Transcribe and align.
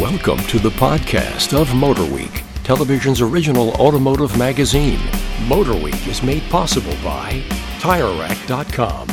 Welcome 0.00 0.38
to 0.46 0.60
the 0.60 0.70
podcast 0.70 1.60
of 1.60 1.70
MotorWeek, 1.70 2.44
television's 2.62 3.20
original 3.20 3.70
automotive 3.80 4.38
magazine. 4.38 5.00
MotorWeek 5.48 6.06
is 6.06 6.22
made 6.22 6.42
possible 6.50 6.92
by 7.02 7.42
TireRack.com, 7.80 9.08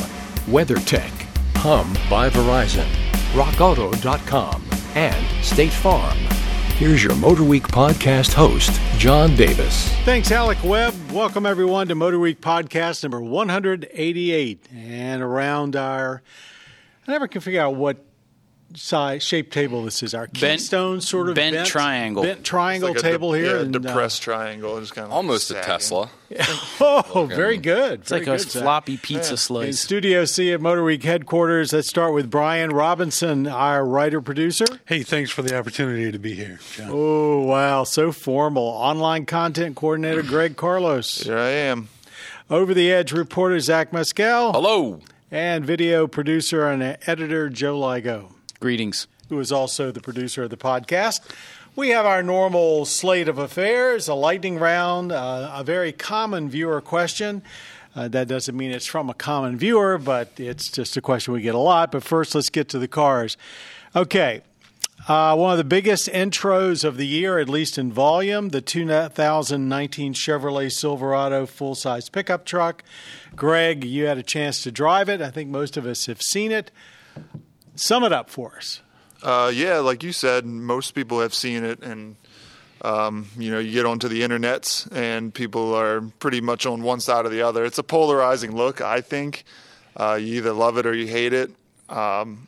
WeatherTech, 0.46 1.10
Hum 1.56 1.92
by 2.08 2.30
Verizon, 2.30 2.86
RockAuto.com, 3.32 4.64
and 4.94 5.44
State 5.44 5.72
Farm. 5.72 6.16
Here's 6.76 7.02
your 7.02 7.14
MotorWeek 7.14 7.62
podcast 7.62 8.32
host, 8.32 8.80
John 8.96 9.34
Davis. 9.34 9.88
Thanks, 10.04 10.30
Alec 10.30 10.58
Webb. 10.62 10.94
Welcome, 11.10 11.46
everyone, 11.46 11.88
to 11.88 11.96
MotorWeek 11.96 12.36
podcast 12.36 13.02
number 13.02 13.20
188. 13.20 14.68
And 14.72 15.20
around 15.20 15.74
our, 15.74 16.22
I 17.08 17.10
never 17.10 17.26
can 17.26 17.40
figure 17.40 17.60
out 17.60 17.74
what 17.74 18.05
size 18.74 19.22
shape 19.22 19.50
table 19.50 19.84
this 19.84 20.02
is. 20.02 20.14
Our 20.14 20.26
Bent- 20.26 20.58
keystone 20.60 21.00
sort 21.00 21.28
of 21.28 21.34
bent 21.34 21.66
triangle. 21.66 22.22
bent 22.22 22.44
triangle 22.44 22.90
Like 22.90 22.98
a 22.98 23.02
de- 23.02 23.10
table 23.10 23.32
here. 23.32 23.56
yeah, 23.56 23.62
and, 23.62 23.74
uh, 23.76 23.78
depressed 23.78 24.22
triangle. 24.22 24.78
Just 24.80 24.94
kind 24.94 25.06
of 25.06 25.12
Almost 25.12 25.50
a. 25.50 25.54
Tesla. 25.62 26.10
oh, 26.80 27.28
very 27.30 27.56
good. 27.56 28.00
It's 28.00 28.10
like 28.10 28.26
a 28.26 28.38
floppy 28.38 28.96
pizza 28.96 29.36
slice. 29.36 29.66
In 29.66 29.72
Studio 29.74 30.24
C 30.24 30.52
at 30.52 30.60
Motor 30.60 30.82
Week 30.84 31.02
headquarters, 31.02 31.72
let's 31.72 31.88
start 31.88 32.12
with 32.14 32.30
Brian 32.30 32.70
Robinson, 32.70 33.46
our 33.46 33.84
writer 33.84 34.20
producer. 34.20 34.66
Hey, 34.86 35.02
thanks 35.02 35.30
for 35.30 35.42
the 35.42 35.56
opportunity 35.56 36.10
to 36.10 36.18
be 36.18 36.34
here, 36.34 36.58
John. 36.74 36.88
Oh, 36.90 37.40
wow, 37.44 37.84
so 37.84 38.10
formal. 38.12 38.64
Online 38.64 39.24
content 39.26 39.76
coordinator 39.76 40.22
Greg 40.24 40.56
Carlos. 40.56 41.22
Here 41.22 41.38
I 41.38 41.50
am. 41.50 41.88
Over 42.50 42.74
the 42.74 42.92
Edge 42.92 43.12
reporter 43.12 43.58
Zach 43.60 43.92
Mescal. 43.92 44.52
Hello. 44.52 45.00
And 45.30 45.64
video 45.64 46.06
producer 46.06 46.68
and 46.68 46.82
editor 47.06 47.48
Joe 47.48 47.78
Ligo. 47.80 48.32
Greetings. 48.60 49.06
who 49.28 49.38
is 49.40 49.50
also 49.52 49.90
the 49.90 50.00
producer 50.00 50.44
of 50.44 50.50
the 50.50 50.56
podcast. 50.56 51.20
We 51.74 51.90
have 51.90 52.06
our 52.06 52.22
normal 52.22 52.84
slate 52.86 53.28
of 53.28 53.38
affairs, 53.38 54.08
a 54.08 54.14
lightning 54.14 54.58
round, 54.58 55.12
uh, 55.12 55.50
a 55.52 55.64
very 55.64 55.92
common 55.92 56.48
viewer 56.48 56.80
question. 56.80 57.42
Uh, 57.94 58.08
that 58.08 58.28
doesn't 58.28 58.56
mean 58.56 58.70
it's 58.70 58.86
from 58.86 59.10
a 59.10 59.14
common 59.14 59.58
viewer, 59.58 59.98
but 59.98 60.30
it's 60.38 60.70
just 60.70 60.96
a 60.96 61.00
question 61.00 61.34
we 61.34 61.40
get 61.42 61.54
a 61.54 61.58
lot. 61.58 61.90
But 61.90 62.02
first, 62.02 62.34
let's 62.34 62.48
get 62.50 62.68
to 62.70 62.78
the 62.78 62.88
cars. 62.88 63.36
Okay. 63.94 64.42
Uh, 65.08 65.36
one 65.36 65.52
of 65.52 65.58
the 65.58 65.64
biggest 65.64 66.08
intros 66.08 66.82
of 66.82 66.96
the 66.96 67.06
year, 67.06 67.38
at 67.38 67.48
least 67.48 67.76
in 67.78 67.92
volume, 67.92 68.48
the 68.50 68.60
2019 68.60 70.14
Chevrolet 70.14 70.72
Silverado 70.72 71.46
full 71.46 71.74
size 71.74 72.08
pickup 72.08 72.44
truck. 72.46 72.82
Greg, 73.34 73.84
you 73.84 74.06
had 74.06 74.18
a 74.18 74.22
chance 74.22 74.62
to 74.62 74.72
drive 74.72 75.08
it. 75.08 75.20
I 75.20 75.30
think 75.30 75.50
most 75.50 75.76
of 75.76 75.84
us 75.84 76.06
have 76.06 76.22
seen 76.22 76.52
it. 76.52 76.70
Sum 77.76 78.04
it 78.04 78.12
up 78.12 78.30
for 78.30 78.56
us. 78.56 78.80
Uh, 79.22 79.50
yeah, 79.54 79.78
like 79.78 80.02
you 80.02 80.12
said, 80.12 80.44
most 80.44 80.92
people 80.92 81.20
have 81.20 81.34
seen 81.34 81.64
it, 81.64 81.82
and 81.82 82.16
um, 82.82 83.28
you 83.38 83.50
know, 83.50 83.58
you 83.58 83.72
get 83.72 83.86
onto 83.86 84.08
the 84.08 84.22
internets, 84.22 84.90
and 84.92 85.32
people 85.32 85.74
are 85.74 86.02
pretty 86.18 86.40
much 86.40 86.66
on 86.66 86.82
one 86.82 87.00
side 87.00 87.26
or 87.26 87.28
the 87.28 87.42
other. 87.42 87.64
It's 87.64 87.78
a 87.78 87.82
polarizing 87.82 88.54
look, 88.54 88.80
I 88.80 89.00
think. 89.00 89.44
Uh, 89.96 90.18
you 90.20 90.36
either 90.36 90.52
love 90.52 90.76
it 90.76 90.86
or 90.86 90.94
you 90.94 91.06
hate 91.06 91.32
it. 91.32 91.50
Um, 91.88 92.46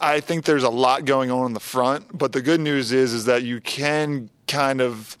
I 0.00 0.20
think 0.20 0.44
there's 0.44 0.62
a 0.62 0.70
lot 0.70 1.04
going 1.04 1.30
on 1.30 1.46
in 1.46 1.52
the 1.54 1.60
front, 1.60 2.16
but 2.16 2.32
the 2.32 2.42
good 2.42 2.60
news 2.60 2.92
is 2.92 3.12
is 3.12 3.26
that 3.26 3.42
you 3.42 3.60
can 3.60 4.30
kind 4.46 4.80
of 4.80 5.16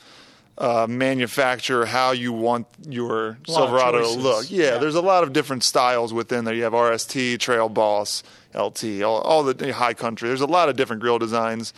uh, 0.58 0.86
manufacture 0.88 1.84
how 1.86 2.12
you 2.12 2.32
want 2.32 2.66
your 2.88 3.26
A 3.26 3.28
lot 3.28 3.36
of 3.38 3.46
Silverado 3.54 4.00
to 4.02 4.08
look. 4.20 4.50
Yeah, 4.50 4.64
Yeah. 4.74 4.78
there's 4.78 4.94
a 4.94 5.00
lot 5.02 5.22
of 5.24 5.32
different 5.32 5.64
styles 5.64 6.12
within 6.12 6.44
there. 6.44 6.54
You 6.54 6.62
have 6.64 6.72
RST, 6.74 7.38
Trail 7.40 7.68
Boss, 7.68 8.22
LT, 8.54 9.02
all, 9.02 9.20
all 9.22 9.42
the 9.42 9.72
high 9.72 9.94
country. 9.94 10.28
There's 10.28 10.40
a 10.40 10.46
lot 10.46 10.68
of 10.68 10.76
different 10.76 11.02
grill 11.02 11.18
designs. 11.18 11.72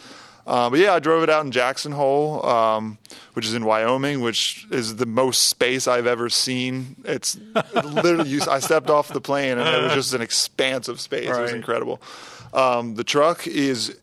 Uh, 0.46 0.70
but 0.70 0.78
yeah, 0.78 0.94
I 0.94 1.00
drove 1.00 1.24
it 1.24 1.30
out 1.30 1.44
in 1.44 1.50
Jackson 1.50 1.90
Hole, 1.90 2.44
um, 2.46 2.98
which 3.32 3.46
is 3.46 3.54
in 3.54 3.64
Wyoming, 3.64 4.20
which 4.20 4.64
is 4.70 4.94
the 4.94 5.06
most 5.06 5.44
space 5.48 5.88
I've 5.88 6.06
ever 6.06 6.28
seen. 6.30 6.94
It's 7.04 7.36
literally, 7.74 8.28
you, 8.30 8.40
I 8.48 8.60
stepped 8.60 8.88
off 8.88 9.08
the 9.08 9.20
plane 9.20 9.58
and 9.58 9.68
it 9.68 9.82
was 9.82 9.92
just 9.94 10.14
an 10.14 10.20
expanse 10.22 10.86
of 10.86 11.00
space. 11.00 11.28
It 11.28 11.40
was 11.40 11.52
incredible. 11.52 12.00
Um, 12.54 12.94
the 12.94 13.02
truck 13.02 13.46
is 13.48 13.96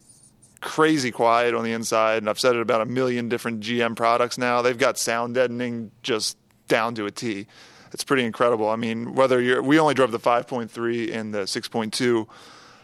crazy 0.63 1.11
quiet 1.11 1.53
on 1.53 1.63
the 1.63 1.73
inside, 1.73 2.17
and 2.17 2.29
I've 2.29 2.39
said 2.39 2.55
it 2.55 2.61
about 2.61 2.81
a 2.81 2.85
million 2.85 3.29
different 3.29 3.59
GM 3.59 3.95
products 3.95 4.37
now. 4.37 4.61
They've 4.61 4.77
got 4.77 4.97
sound 4.97 5.35
deadening 5.35 5.91
just 6.01 6.37
down 6.67 6.95
to 6.95 7.05
a 7.05 7.11
T. 7.11 7.47
It's 7.91 8.03
pretty 8.03 8.23
incredible. 8.23 8.69
I 8.69 8.75
mean, 8.75 9.13
whether 9.13 9.39
you're, 9.39 9.61
we 9.61 9.77
only 9.77 9.93
drove 9.93 10.11
the 10.11 10.19
5.3 10.19 11.13
and 11.13 11.33
the 11.33 11.39
6.2, 11.39 12.27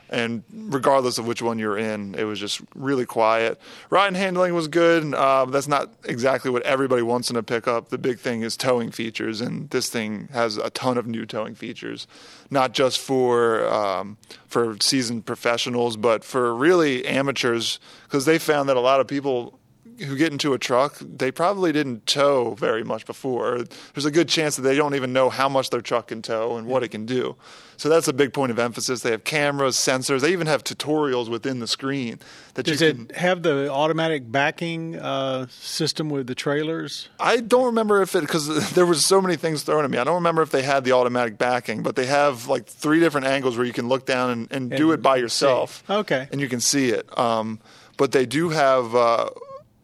and 0.09 0.43
regardless 0.51 1.17
of 1.17 1.27
which 1.27 1.41
one 1.41 1.59
you're 1.59 1.77
in, 1.77 2.15
it 2.15 2.23
was 2.23 2.39
just 2.39 2.61
really 2.75 3.05
quiet. 3.05 3.59
Ride 3.89 4.07
and 4.07 4.17
handling 4.17 4.53
was 4.53 4.67
good. 4.67 5.13
Uh, 5.13 5.45
that's 5.45 5.67
not 5.67 5.91
exactly 6.05 6.49
what 6.49 6.63
everybody 6.63 7.01
wants 7.01 7.29
in 7.29 7.35
a 7.35 7.43
pickup. 7.43 7.89
The 7.89 7.97
big 7.97 8.19
thing 8.19 8.41
is 8.41 8.57
towing 8.57 8.91
features, 8.91 9.41
and 9.41 9.69
this 9.69 9.89
thing 9.89 10.29
has 10.31 10.57
a 10.57 10.69
ton 10.71 10.97
of 10.97 11.05
new 11.05 11.25
towing 11.25 11.55
features, 11.55 12.07
not 12.49 12.73
just 12.73 12.99
for 12.99 13.67
um, 13.67 14.17
for 14.47 14.77
seasoned 14.81 15.25
professionals, 15.25 15.97
but 15.97 16.23
for 16.23 16.55
really 16.55 17.05
amateurs, 17.05 17.79
because 18.03 18.25
they 18.25 18.39
found 18.39 18.69
that 18.69 18.77
a 18.77 18.81
lot 18.81 18.99
of 18.99 19.07
people 19.07 19.58
who 19.97 20.15
get 20.15 20.31
into 20.31 20.53
a 20.53 20.59
truck, 20.59 20.97
they 20.99 21.31
probably 21.31 21.71
didn't 21.71 22.05
tow 22.05 22.55
very 22.55 22.83
much 22.83 23.05
before. 23.05 23.63
There's 23.93 24.05
a 24.05 24.11
good 24.11 24.29
chance 24.29 24.55
that 24.55 24.61
they 24.61 24.75
don't 24.75 24.95
even 24.95 25.13
know 25.13 25.29
how 25.29 25.49
much 25.49 25.69
their 25.69 25.81
truck 25.81 26.07
can 26.07 26.21
tow 26.21 26.57
and 26.57 26.67
what 26.67 26.83
it 26.83 26.89
can 26.89 27.05
do. 27.05 27.35
So 27.77 27.87
that's 27.87 28.09
a 28.09 28.13
big 28.13 28.33
point 28.33 28.51
of 28.51 28.59
emphasis. 28.59 29.01
They 29.03 29.11
have 29.11 29.23
cameras, 29.23 29.77
sensors. 29.77 30.19
They 30.19 30.33
even 30.33 30.47
have 30.47 30.65
tutorials 30.65 31.29
within 31.29 31.59
the 31.59 31.67
screen 31.67 32.19
that 32.55 32.65
Does 32.65 32.81
you 32.81 32.87
it 32.87 32.95
can. 32.95 33.09
have 33.15 33.41
the 33.41 33.71
automatic 33.71 34.29
backing 34.29 34.97
uh, 34.97 35.47
system 35.49 36.09
with 36.09 36.27
the 36.27 36.35
trailers? 36.35 37.07
I 37.21 37.37
don't 37.37 37.67
remember 37.67 38.01
if 38.01 38.15
it 38.15 38.21
because 38.21 38.71
there 38.73 38.85
was 38.85 39.05
so 39.05 39.21
many 39.21 39.37
things 39.37 39.63
thrown 39.63 39.85
at 39.85 39.91
me. 39.91 39.97
I 39.97 40.03
don't 40.03 40.15
remember 40.15 40.41
if 40.41 40.51
they 40.51 40.61
had 40.61 40.83
the 40.83 40.91
automatic 40.91 41.37
backing, 41.37 41.81
but 41.81 41.95
they 41.95 42.05
have 42.05 42.47
like 42.47 42.65
three 42.65 42.99
different 42.99 43.27
angles 43.27 43.55
where 43.55 43.65
you 43.65 43.73
can 43.73 43.87
look 43.87 44.05
down 44.05 44.29
and, 44.29 44.51
and, 44.51 44.69
do 44.71 44.91
it 44.91 45.01
by 45.01 45.15
see. 45.15 45.21
yourself. 45.21 45.83
Okay. 45.89 46.27
and 46.33 46.41
you 46.41 46.49
can 46.49 46.59
see 46.59 46.89
it. 46.89 47.17
Um, 47.17 47.59
but 47.95 48.11
they 48.11 48.25
do 48.25 48.49
have 48.49 48.93
uh, 48.93 49.29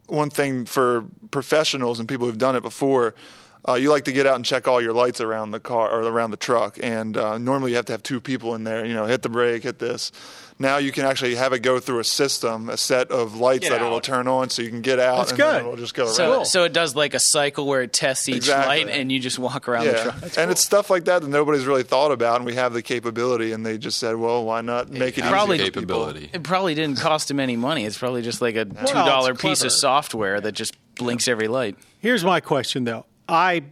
one 0.07 0.29
thing 0.29 0.65
for 0.65 1.05
professionals 1.31 1.99
and 1.99 2.07
people 2.07 2.27
who've 2.27 2.37
done 2.37 2.55
it 2.55 2.61
before. 2.61 3.15
Uh, 3.67 3.73
you 3.73 3.89
like 3.89 4.05
to 4.05 4.11
get 4.11 4.27
out 4.27 4.35
and 4.35 4.45
check 4.45 4.67
all 4.67 4.79
your 4.79 4.93
lights 4.93 5.19
around 5.19 5.49
the 5.49 5.59
car 5.59 5.89
or 5.89 6.01
around 6.03 6.29
the 6.31 6.37
truck, 6.37 6.77
and 6.83 7.17
uh, 7.17 7.37
normally 7.39 7.71
you 7.71 7.77
have 7.77 7.85
to 7.85 7.93
have 7.93 8.03
two 8.03 8.21
people 8.21 8.53
in 8.53 8.63
there. 8.63 8.85
You 8.85 8.93
know, 8.93 9.05
hit 9.07 9.23
the 9.23 9.29
brake, 9.29 9.63
hit 9.63 9.79
this. 9.79 10.11
Now 10.59 10.77
you 10.77 10.91
can 10.93 11.03
actually 11.03 11.35
have 11.35 11.51
it 11.51 11.59
go 11.59 11.79
through 11.79 11.99
a 11.99 12.03
system, 12.03 12.69
a 12.69 12.77
set 12.77 13.09
of 13.11 13.35
lights 13.35 13.67
Get 13.67 13.71
that 13.71 13.81
it'll 13.85 13.99
turn 13.99 14.27
on, 14.27 14.49
so 14.51 14.61
you 14.61 14.69
can 14.69 14.81
get 14.81 14.99
out. 14.99 15.17
That's 15.17 15.31
and 15.31 15.39
then 15.39 15.53
good. 15.53 15.59
It'll 15.61 15.75
just 15.77 15.93
go 15.95 16.05
So, 16.05 16.31
around. 16.31 16.45
so 16.45 16.63
it 16.63 16.71
does 16.73 16.95
like 16.95 17.13
a 17.15 17.19
cycle 17.19 17.65
where 17.65 17.81
it 17.81 17.91
tests 17.91 18.29
each 18.29 18.35
Exactly. 18.37 18.85
light, 18.85 18.89
and 18.95 19.11
you 19.11 19.19
just 19.19 19.39
walk 19.39 19.67
around 19.67 19.85
the 19.87 19.91
yeah, 19.93 20.03
truck. 20.03 20.37
and 20.37 20.51
it's 20.51 20.63
stuff 20.63 20.89
like 20.91 21.05
that 21.05 21.23
that 21.23 21.27
nobody's 21.27 21.65
really 21.65 21.83
thought 21.83 22.11
about, 22.11 22.35
and 22.37 22.45
we 22.45 22.53
have 22.53 22.71
the 22.71 22.83
capability, 22.83 23.51
and 23.51 23.65
they 23.65 23.77
just 23.79 23.97
said, 23.97 24.15
"Well, 24.15 24.45
why 24.45 24.61
not 24.61 24.91
make 24.91 25.17
it 25.17 25.21
easy 25.23 25.29
Probably- 25.29 25.57
for 25.57 25.63
people?" 25.65 25.81
capability. 25.81 26.29
It 26.31 26.43
probably 26.43 26.75
didn't 26.75 26.99
cost 26.99 27.29
him 27.31 27.39
any 27.39 27.55
money. 27.57 27.83
It's 27.83 27.97
probably 27.97 28.21
just 28.21 28.41
like 28.41 28.55
a 28.55 28.63
two 28.65 28.73
dollar 28.93 29.09
dollar 29.09 29.33
piece 29.33 29.59
clever. 29.59 29.65
of 29.65 29.71
software 29.73 30.39
that 30.39 30.51
just 30.53 30.75
blinks 30.95 31.27
every 31.27 31.47
light. 31.47 31.75
Here's 31.99 32.23
my 32.23 32.39
question, 32.39 32.83
though. 32.85 33.05
I, 33.27 33.63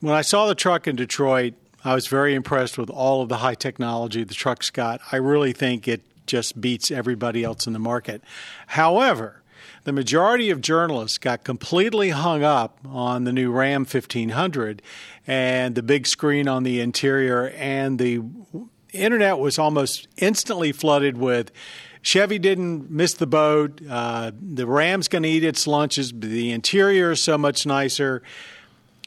when 0.00 0.14
I 0.14 0.22
saw 0.22 0.46
the 0.46 0.54
truck 0.54 0.86
in 0.86 0.96
Detroit, 0.96 1.54
I 1.84 1.94
was 1.94 2.06
very 2.06 2.34
impressed 2.34 2.78
with 2.78 2.90
all 2.90 3.22
of 3.22 3.28
the 3.28 3.38
high 3.38 3.54
technology 3.54 4.24
the 4.24 4.34
truck's 4.34 4.70
got. 4.70 5.00
I 5.12 5.16
really 5.16 5.52
think 5.52 5.86
it 5.86 6.02
just 6.26 6.60
beats 6.60 6.90
everybody 6.90 7.44
else 7.44 7.66
in 7.66 7.72
the 7.72 7.78
market. 7.78 8.22
However, 8.68 9.42
the 9.84 9.92
majority 9.92 10.50
of 10.50 10.60
journalists 10.60 11.18
got 11.18 11.44
completely 11.44 12.10
hung 12.10 12.42
up 12.42 12.78
on 12.86 13.24
the 13.24 13.32
new 13.32 13.50
Ram 13.50 13.82
1500 13.82 14.82
and 15.26 15.74
the 15.74 15.82
big 15.82 16.06
screen 16.06 16.48
on 16.48 16.62
the 16.62 16.80
interior, 16.80 17.48
and 17.56 17.98
the 17.98 18.22
internet 18.92 19.38
was 19.38 19.58
almost 19.58 20.08
instantly 20.18 20.72
flooded 20.72 21.16
with 21.16 21.52
Chevy 22.02 22.38
didn't 22.38 22.90
miss 22.90 23.14
the 23.14 23.26
boat. 23.26 23.80
Uh, 23.88 24.32
the 24.40 24.66
Ram's 24.66 25.08
going 25.08 25.24
to 25.24 25.28
eat 25.28 25.44
its 25.44 25.66
lunches. 25.66 26.12
The 26.14 26.52
interior 26.52 27.12
is 27.12 27.22
so 27.22 27.36
much 27.36 27.66
nicer. 27.66 28.22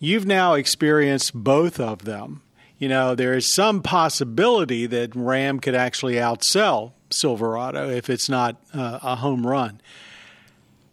You've 0.04 0.26
now 0.26 0.56
experienced 0.56 1.32
both 1.36 1.80
of 1.80 2.06
them. 2.06 2.42
You 2.80 2.90
know, 2.90 3.14
there 3.14 3.36
is 3.36 3.54
some 3.54 3.84
possibility 3.84 4.88
that 4.88 5.16
Ram 5.16 5.60
could 5.60 5.76
actually 5.76 6.16
outsell 6.16 6.94
Silverado 7.12 7.88
if 7.88 8.10
it's 8.10 8.28
not 8.28 8.60
uh, 8.74 8.98
a 9.04 9.16
home 9.18 9.46
run. 9.46 9.80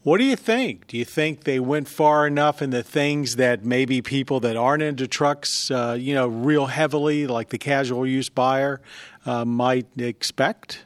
What 0.02 0.18
do 0.18 0.24
you 0.24 0.36
think? 0.36 0.86
Do 0.88 0.98
you 0.98 1.06
think 1.06 1.44
they 1.44 1.58
went 1.58 1.88
far 1.88 2.26
enough 2.26 2.60
in 2.60 2.68
the 2.68 2.82
things 2.82 3.36
that 3.36 3.64
maybe 3.64 4.02
people 4.02 4.40
that 4.40 4.58
aren't 4.58 4.82
into 4.82 5.06
trucks, 5.06 5.70
uh, 5.70 5.96
you 5.98 6.12
know, 6.14 6.28
real 6.28 6.66
heavily, 6.66 7.26
like 7.26 7.48
the 7.48 7.56
casual 7.56 8.06
use 8.06 8.28
buyer, 8.28 8.82
uh, 9.24 9.46
might 9.46 9.86
expect? 9.96 10.84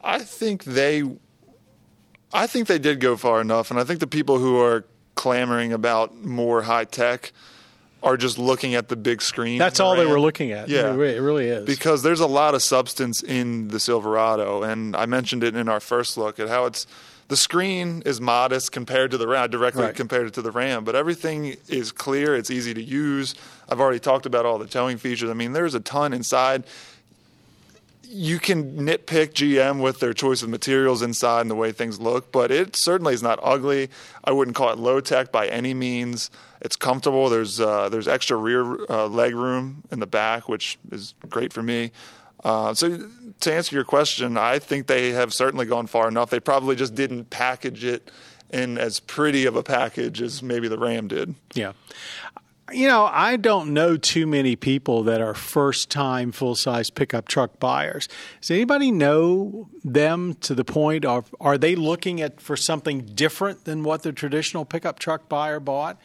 I 0.00 0.18
think 0.18 0.64
they, 0.64 1.04
I 2.32 2.48
think 2.48 2.66
they 2.66 2.80
did 2.80 2.98
go 2.98 3.16
far 3.16 3.40
enough, 3.40 3.70
and 3.70 3.78
I 3.78 3.84
think 3.84 4.00
the 4.00 4.08
people 4.08 4.38
who 4.38 4.58
are 4.60 4.84
clamoring 5.14 5.72
about 5.72 6.24
more 6.24 6.62
high 6.62 6.84
tech, 6.84 7.32
are 8.02 8.16
just 8.16 8.38
looking 8.38 8.74
at 8.74 8.88
the 8.88 8.96
big 8.96 9.22
screen. 9.22 9.58
That's 9.58 9.78
all 9.80 9.94
they 9.96 10.06
were 10.06 10.20
looking 10.20 10.50
at. 10.52 10.68
Yeah. 10.68 10.92
It 10.92 11.20
really 11.20 11.46
is. 11.46 11.64
because 11.66 12.02
there's 12.02 12.20
a 12.20 12.26
lot 12.26 12.54
of 12.54 12.62
substance 12.62 13.22
in 13.22 13.68
the 13.68 13.78
Silverado, 13.78 14.62
and 14.62 14.96
I 14.96 15.06
mentioned 15.06 15.44
it 15.44 15.54
in 15.56 15.68
our 15.68 15.80
first 15.80 16.16
look 16.16 16.40
at 16.40 16.48
how 16.48 16.66
it's 16.66 16.86
the 17.28 17.36
screen 17.36 18.02
is 18.04 18.20
modest 18.20 18.72
compared 18.72 19.10
to 19.12 19.16
the 19.16 19.26
Ram, 19.26 19.48
directly 19.50 19.84
Right. 19.84 19.94
compared 19.94 20.34
to 20.34 20.42
the 20.42 20.50
Ram, 20.50 20.84
but 20.84 20.94
everything 20.94 21.56
is 21.68 21.90
clear. 21.92 22.34
It's 22.34 22.50
easy 22.50 22.74
to 22.74 22.82
use. 22.82 23.34
I've 23.68 23.80
already 23.80 24.00
talked 24.00 24.26
about 24.26 24.44
all 24.44 24.58
the 24.58 24.66
towing 24.66 24.98
features. 24.98 25.30
I 25.30 25.34
mean, 25.34 25.52
there's 25.52 25.74
a 25.74 25.80
ton 25.80 26.12
inside. 26.12 26.64
You 28.14 28.38
can 28.38 28.76
nitpick 28.76 29.32
GM 29.32 29.80
with 29.80 30.00
their 30.00 30.12
choice 30.12 30.42
of 30.42 30.50
materials 30.50 31.00
inside 31.00 31.40
and 31.40 31.50
the 31.50 31.54
way 31.54 31.72
things 31.72 31.98
look, 31.98 32.30
but 32.30 32.50
it 32.50 32.76
certainly 32.76 33.14
is 33.14 33.22
not 33.22 33.38
ugly. 33.42 33.88
I 34.22 34.32
wouldn't 34.32 34.54
call 34.54 34.70
it 34.70 34.78
low 34.78 35.00
tech 35.00 35.32
by 35.32 35.46
any 35.46 35.72
means. 35.72 36.30
It's 36.60 36.76
comfortable. 36.76 37.30
There's 37.30 37.58
uh, 37.58 37.88
there's 37.88 38.06
extra 38.06 38.36
rear 38.36 38.84
uh, 38.90 39.06
leg 39.06 39.34
room 39.34 39.82
in 39.90 40.00
the 40.00 40.06
back, 40.06 40.46
which 40.46 40.78
is 40.90 41.14
great 41.28 41.54
for 41.54 41.62
me. 41.62 41.90
Uh, 42.44 42.74
so 42.74 43.08
to 43.40 43.52
answer 43.52 43.74
your 43.74 43.84
question, 43.84 44.36
I 44.36 44.58
think 44.58 44.88
they 44.88 45.12
have 45.12 45.32
certainly 45.32 45.64
gone 45.64 45.86
far 45.86 46.06
enough. 46.08 46.28
They 46.28 46.40
probably 46.40 46.76
just 46.76 46.94
didn't 46.94 47.30
package 47.30 47.82
it 47.84 48.10
in 48.50 48.76
as 48.76 49.00
pretty 49.00 49.46
of 49.46 49.56
a 49.56 49.62
package 49.62 50.20
as 50.20 50.42
maybe 50.42 50.68
the 50.68 50.78
Ram 50.78 51.08
did. 51.08 51.34
Yeah. 51.54 51.72
You 52.70 52.86
know, 52.86 53.04
I 53.04 53.36
don't 53.36 53.74
know 53.74 53.96
too 53.96 54.26
many 54.26 54.56
people 54.56 55.02
that 55.02 55.20
are 55.20 55.34
first 55.34 55.90
time 55.90 56.32
full 56.32 56.54
size 56.54 56.90
pickup 56.90 57.28
truck 57.28 57.58
buyers. 57.58 58.08
Does 58.40 58.50
anybody 58.50 58.90
know 58.90 59.68
them 59.84 60.34
to 60.42 60.54
the 60.54 60.64
point 60.64 61.04
of 61.04 61.34
are 61.40 61.58
they 61.58 61.74
looking 61.74 62.20
at 62.20 62.40
for 62.40 62.56
something 62.56 63.00
different 63.00 63.64
than 63.64 63.82
what 63.82 64.02
the 64.04 64.12
traditional 64.12 64.64
pickup 64.64 64.98
truck 64.98 65.28
buyer 65.28 65.60
bought? 65.60 65.98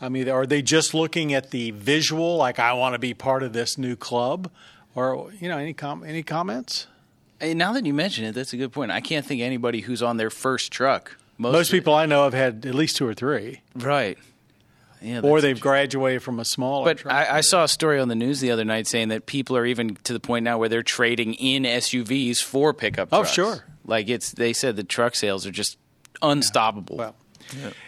I 0.00 0.08
mean, 0.08 0.28
are 0.28 0.46
they 0.46 0.62
just 0.62 0.94
looking 0.94 1.34
at 1.34 1.50
the 1.50 1.72
visual, 1.72 2.36
like 2.36 2.58
I 2.58 2.72
want 2.72 2.94
to 2.94 2.98
be 2.98 3.14
part 3.14 3.42
of 3.42 3.52
this 3.52 3.76
new 3.76 3.94
club, 3.94 4.50
or 4.94 5.30
you 5.38 5.48
know, 5.48 5.58
any 5.58 5.74
com- 5.74 6.04
any 6.04 6.22
comments? 6.22 6.86
Hey, 7.40 7.54
now 7.54 7.72
that 7.72 7.84
you 7.84 7.94
mention 7.94 8.24
it, 8.24 8.32
that's 8.32 8.52
a 8.52 8.56
good 8.56 8.72
point. 8.72 8.90
I 8.90 9.00
can't 9.00 9.26
think 9.26 9.40
of 9.40 9.46
anybody 9.46 9.82
who's 9.82 10.02
on 10.02 10.16
their 10.16 10.30
first 10.30 10.72
truck. 10.72 11.16
Most 11.36 11.70
people 11.70 11.94
I 11.94 12.06
know 12.06 12.24
have 12.24 12.34
had 12.34 12.66
at 12.66 12.74
least 12.74 12.96
two 12.96 13.06
or 13.06 13.14
three, 13.14 13.60
right? 13.76 14.18
Yeah, 15.02 15.20
or 15.20 15.40
they've 15.40 15.60
graduated 15.60 16.22
from 16.22 16.40
a 16.40 16.44
smaller. 16.44 16.84
But 16.84 16.98
truck. 16.98 17.14
I, 17.14 17.38
I 17.38 17.40
saw 17.40 17.64
a 17.64 17.68
story 17.68 18.00
on 18.00 18.08
the 18.08 18.14
news 18.14 18.40
the 18.40 18.50
other 18.50 18.64
night 18.64 18.86
saying 18.86 19.08
that 19.08 19.26
people 19.26 19.56
are 19.56 19.66
even 19.66 19.94
to 20.04 20.12
the 20.12 20.20
point 20.20 20.44
now 20.44 20.58
where 20.58 20.68
they're 20.68 20.82
trading 20.82 21.34
in 21.34 21.62
SUVs 21.64 22.42
for 22.42 22.74
pickup 22.74 23.08
Oh, 23.12 23.24
sure. 23.24 23.64
Like 23.84 24.08
it's 24.08 24.32
they 24.32 24.52
said 24.52 24.76
the 24.76 24.84
truck 24.84 25.14
sales 25.14 25.46
are 25.46 25.50
just 25.50 25.78
unstoppable. 26.22 26.96
Well, 26.96 27.14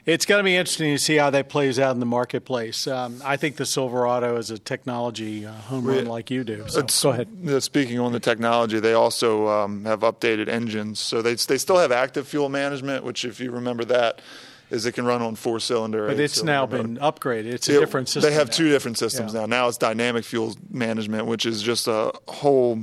it's 0.06 0.24
going 0.24 0.38
to 0.38 0.44
be 0.44 0.56
interesting 0.56 0.94
to 0.94 0.98
see 0.98 1.16
how 1.16 1.28
that 1.30 1.50
plays 1.50 1.78
out 1.78 1.92
in 1.92 2.00
the 2.00 2.06
marketplace. 2.06 2.86
Um, 2.86 3.20
I 3.22 3.36
think 3.36 3.56
the 3.56 3.66
Silverado 3.66 4.38
is 4.38 4.50
a 4.50 4.58
technology 4.58 5.44
uh, 5.44 5.52
home 5.52 5.84
run 5.84 6.06
like 6.06 6.30
you 6.30 6.44
do. 6.44 6.64
So 6.68 6.82
go 7.02 7.10
ahead. 7.10 7.28
uh, 7.46 7.60
Speaking 7.60 7.98
on 7.98 8.12
the 8.12 8.20
technology, 8.20 8.80
they 8.80 8.94
also 8.94 9.48
um, 9.48 9.84
have 9.84 10.00
updated 10.00 10.48
engines, 10.48 10.98
so 10.98 11.20
they 11.20 11.34
they 11.34 11.58
still 11.58 11.76
have 11.76 11.92
active 11.92 12.26
fuel 12.26 12.48
management, 12.48 13.04
which, 13.04 13.24
if 13.26 13.38
you 13.38 13.50
remember 13.50 13.84
that, 13.84 14.22
is 14.70 14.86
it 14.86 14.92
can 14.92 15.04
run 15.04 15.20
on 15.22 15.34
four 15.34 15.60
cylinder. 15.60 16.06
But 16.06 16.20
it's 16.20 16.42
now 16.42 16.66
been 16.66 16.96
upgraded. 16.98 17.46
It's 17.52 17.68
a 17.68 17.76
It- 17.76 17.80
different 17.80 18.08
system. 18.08 18.30
They 18.30 18.34
have 18.36 18.48
now. 18.48 18.52
two 18.54 18.68
different 18.68 18.98
systems 18.98 19.34
Yeah. 19.34 19.40
now. 19.40 19.46
Now 19.46 19.68
it's 19.68 19.76
dynamic 19.78 20.24
fuel 20.24 20.56
management, 20.70 21.26
which 21.26 21.44
is 21.46 21.62
just 21.62 21.88
a 21.88 22.12
whole 22.28 22.78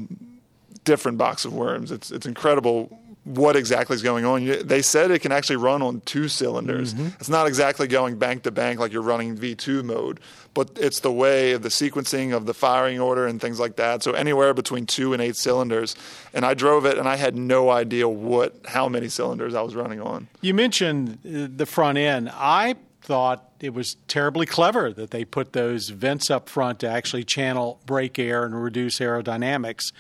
different 0.84 1.18
box 1.18 1.46
of 1.46 1.54
worms. 1.54 1.92
It's 1.92 2.12
it's 2.12 2.26
incredible 2.26 2.98
what 3.28 3.58
exactly 3.58 3.94
is 3.94 4.02
going 4.02 4.24
on. 4.24 4.46
They 4.66 4.82
said 4.82 5.12
it 5.12 5.20
can 5.20 5.34
actually 5.34 5.58
run 5.58 5.82
on 5.82 6.00
two 6.02 6.30
cylinders. 6.30 6.94
Mm-hmm. 6.94 7.08
It's 7.20 7.28
not 7.28 7.46
exactly 7.46 7.86
going 7.86 8.18
bank 8.18 8.44
to 8.44 8.52
bank 8.52 8.80
like 8.80 8.94
you're 8.94 9.02
running 9.02 9.36
V2 9.38 9.84
mode, 9.84 10.22
but 10.54 10.72
it's 10.76 11.02
the 11.02 11.12
way 11.12 11.52
of 11.52 11.62
the 11.62 11.70
sequencing 11.70 12.34
of 12.34 12.46
the 12.46 12.54
firing 12.54 13.02
order 13.02 13.28
and 13.28 13.42
things 13.42 13.60
like 13.60 13.76
that. 13.76 14.02
So 14.02 14.14
anywhere 14.14 14.54
between 14.54 14.86
two 14.86 15.12
and 15.12 15.22
eight 15.22 15.36
cylinders. 15.36 15.98
And 16.34 16.46
I 16.46 16.54
drove 16.54 16.86
it 16.86 16.98
and 16.98 17.08
I 17.08 17.18
had 17.18 17.36
no 17.36 17.70
idea 17.70 18.08
what 18.08 18.56
how 18.66 18.88
many 18.88 19.10
cylinders 19.10 19.54
I 19.56 19.62
was 19.62 19.76
running 19.76 20.00
on. 20.00 20.30
You 20.40 20.54
mentioned 20.54 21.20
uh, 21.26 21.48
the 21.54 21.66
front 21.66 21.98
end. 21.98 22.32
I 22.34 22.76
thought 23.02 23.52
it 23.60 23.74
was 23.74 23.98
terribly 24.08 24.46
clever 24.46 24.94
that 24.94 25.12
they 25.12 25.26
put 25.26 25.52
those 25.52 25.90
vents 25.90 26.32
up 26.32 26.48
front 26.48 26.80
to 26.80 26.90
actually 26.90 27.26
channel 27.26 27.82
brake 27.86 28.18
air 28.20 28.46
and 28.46 28.62
reduce 28.62 29.00
aerodynamics. 29.00 29.92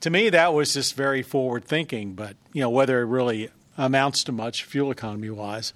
To 0.00 0.10
me, 0.10 0.28
that 0.30 0.52
was 0.54 0.74
just 0.74 0.94
very 0.94 1.22
forward 1.22 1.64
thinking, 1.64 2.14
but 2.14 2.36
you 2.52 2.60
know 2.60 2.70
whether 2.70 3.00
it 3.00 3.06
really 3.06 3.50
amounts 3.78 4.24
to 4.24 4.32
much 4.32 4.64
fuel 4.64 4.90
economy 4.90 5.30
wise. 5.30 5.72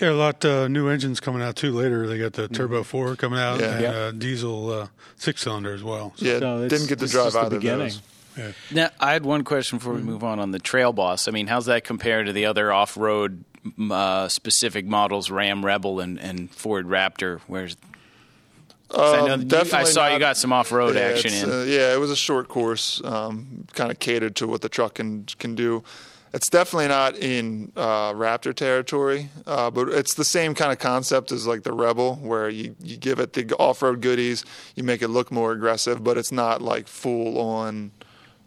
Yeah, 0.00 0.10
a 0.10 0.12
lot 0.12 0.44
uh, 0.44 0.68
new 0.68 0.88
engines 0.88 1.18
coming 1.20 1.42
out 1.42 1.56
too 1.56 1.72
later. 1.72 2.06
They 2.06 2.18
got 2.18 2.32
the 2.34 2.46
Turbo 2.48 2.82
4 2.84 3.16
coming 3.16 3.38
out 3.40 3.58
Yeah. 3.60 3.66
and 3.72 3.80
Yeah. 3.82 3.90
uh, 3.90 4.10
diesel 4.12 4.70
uh, 4.72 4.86
six 5.16 5.42
cylinder 5.42 5.72
as 5.74 5.82
well. 5.82 6.12
So, 6.16 6.24
Yeah, 6.24 6.38
So 6.38 6.56
it's- 6.62 6.70
didn't 6.70 6.88
get 6.88 6.98
to 7.00 7.04
this 7.06 7.12
drive 7.12 7.26
is 7.28 7.32
the 7.34 7.40
of 7.40 7.50
beginning. 7.50 7.92
those. 8.36 8.54
Now, 8.70 8.90
I 9.00 9.12
had 9.14 9.24
one 9.24 9.42
question 9.42 9.78
before 9.78 9.94
we 9.94 10.00
move 10.02 10.22
on 10.22 10.38
on 10.38 10.52
the 10.52 10.60
Trail 10.60 10.92
Boss. 10.92 11.26
I 11.26 11.32
mean, 11.32 11.48
how's 11.48 11.66
that 11.66 11.82
compare 11.82 12.22
to 12.22 12.32
the 12.32 12.46
other 12.46 12.72
off-road 12.72 13.42
uh, 13.90 14.28
specific 14.28 14.86
models, 14.86 15.28
Ram 15.28 15.66
Rebel 15.66 15.98
and, 15.98 16.20
and 16.20 16.48
Ford 16.52 16.86
Raptor? 16.86 17.40
Where's 17.48 17.76
'cause 18.90 19.14
I, 19.14 19.20
you- 19.20 19.26
I 19.26 19.32
Um, 19.34 19.48
definitely 19.48 19.90
saw 19.92 20.08
you 20.12 20.18
got 20.18 20.36
some 20.36 20.52
off-road 20.52 20.94
Yeah, 20.96 21.02
action 21.02 21.32
in. 21.34 21.50
uh, 21.50 21.62
yeah, 21.64 21.92
it 21.94 22.00
was 22.00 22.10
a 22.10 22.16
short 22.16 22.48
course, 22.48 23.00
um, 23.04 23.66
kind 23.74 23.90
of 23.90 23.98
catered 23.98 24.34
to 24.36 24.46
what 24.46 24.60
the 24.62 24.68
truck 24.68 24.94
can 24.94 25.26
can 25.38 25.54
do. 25.54 25.82
It's 26.34 26.50
definitely 26.50 26.88
not 26.88 27.16
in 27.16 27.72
uh, 27.74 28.12
Raptor 28.12 28.54
territory, 28.54 29.30
uh, 29.46 29.70
but 29.70 29.88
it's 29.88 30.12
the 30.14 30.24
same 30.24 30.54
kind 30.54 30.70
of 30.70 30.78
concept 30.78 31.32
as 31.32 31.46
like 31.46 31.62
the 31.62 31.72
Rebel, 31.72 32.16
where 32.16 32.50
you, 32.50 32.76
you 32.82 32.98
give 32.98 33.18
it 33.18 33.32
the 33.32 33.46
off-road 33.56 34.02
goodies, 34.02 34.44
you 34.74 34.82
make 34.84 35.00
it 35.00 35.08
look 35.08 35.32
more 35.32 35.52
aggressive, 35.52 36.04
but 36.04 36.18
it's 36.18 36.30
not 36.30 36.60
like 36.60 36.86
full-on 36.86 37.92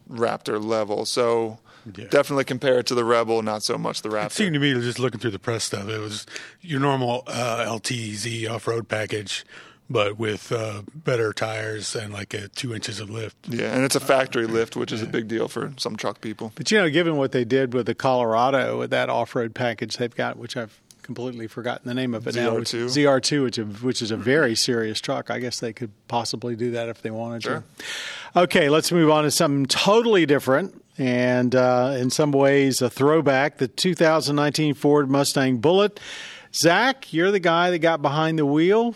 Raptor 0.10 0.64
level. 0.64 1.06
So 1.06 1.58
Yeah. 1.96 2.06
definitely 2.10 2.44
compare 2.44 2.78
it 2.78 2.86
to 2.88 2.96
the 2.96 3.04
Rebel, 3.04 3.42
not 3.42 3.64
so 3.64 3.80
much 3.80 4.04
the 4.04 4.10
Raptor. 4.10 4.26
It 4.28 4.32
seemed 4.34 4.54
to 4.54 4.60
me, 4.60 4.74
just 4.76 5.00
looking 5.00 5.20
through 5.20 5.32
the 5.32 5.40
press 5.40 5.64
stuff, 5.64 5.90
it 5.90 6.00
was 6.00 6.28
your 6.62 6.80
normal 6.80 7.24
uh, 7.26 7.66
LTZ 7.66 8.48
off 8.48 8.68
road 8.68 8.88
package, 8.90 9.44
but 9.92 10.18
with 10.18 10.52
uh, 10.52 10.82
better 10.96 11.34
tires 11.34 11.96
and 11.96 12.14
like 12.14 12.34
a 12.34 12.48
two 12.50 12.74
inches 12.74 13.00
of 13.00 13.10
lift. 13.10 13.36
yeah, 13.50 13.74
and 13.74 13.84
it's 13.84 13.96
a 13.96 14.00
factory 14.00 14.46
lift, 14.48 14.76
which 14.76 14.92
is 14.92 15.02
a 15.02 15.08
big 15.08 15.28
deal 15.28 15.48
for 15.48 15.74
some 15.78 15.96
truck 15.96 16.22
people. 16.22 16.52
But 16.56 16.72
you 16.72 16.78
know, 16.78 16.90
given 16.90 17.18
what 17.18 17.32
they 17.32 17.44
did 17.46 17.74
with 17.74 17.86
the 17.86 17.96
Colorado 17.96 18.80
with 18.80 18.90
that 18.92 19.10
off-road 19.10 19.54
package 19.56 19.98
they've 19.98 20.16
got, 20.16 20.38
which 20.38 20.56
I've 20.58 20.80
completely 21.02 21.48
forgotten 21.48 21.88
the 21.88 21.94
name 21.96 22.14
of 22.14 22.28
it 22.28 22.36
now, 22.36 22.56
which- 22.56 22.70
ZR2. 22.70 22.86
ZR2, 23.06 23.44
which, 23.44 23.58
is- 23.58 23.82
which 23.82 24.02
is 24.02 24.12
a 24.12 24.18
very 24.18 24.56
serious 24.56 25.02
truck. 25.02 25.30
I 25.32 25.40
guess 25.40 25.60
they 25.60 25.74
could 25.74 25.90
possibly 26.08 26.56
do 26.56 26.72
that 26.72 26.90
if 26.90 27.02
they 27.02 27.10
wanted 27.12 27.44
Sure. 27.44 27.64
to. 28.34 28.40
Okay, 28.44 28.70
let's 28.70 28.92
move 28.92 29.10
on 29.10 29.24
to 29.24 29.32
something 29.32 29.66
totally 29.66 30.26
different. 30.26 30.82
And 30.98 31.56
uh, 31.56 31.96
in 31.98 32.12
some 32.12 32.32
ways, 32.32 32.82
a 32.82 32.90
throwback 32.90 33.58
the 33.58 33.68
2019 33.68 34.76
Ford 34.76 35.10
Mustang 35.10 35.58
Bullitt. 35.58 36.00
Zach, 36.54 37.12
you're 37.13 37.32
the 37.32 37.39
guy 37.39 37.72
that 37.72 37.80
got 37.80 38.01
behind 38.01 38.38
the 38.38 38.46
wheel. 38.46 38.96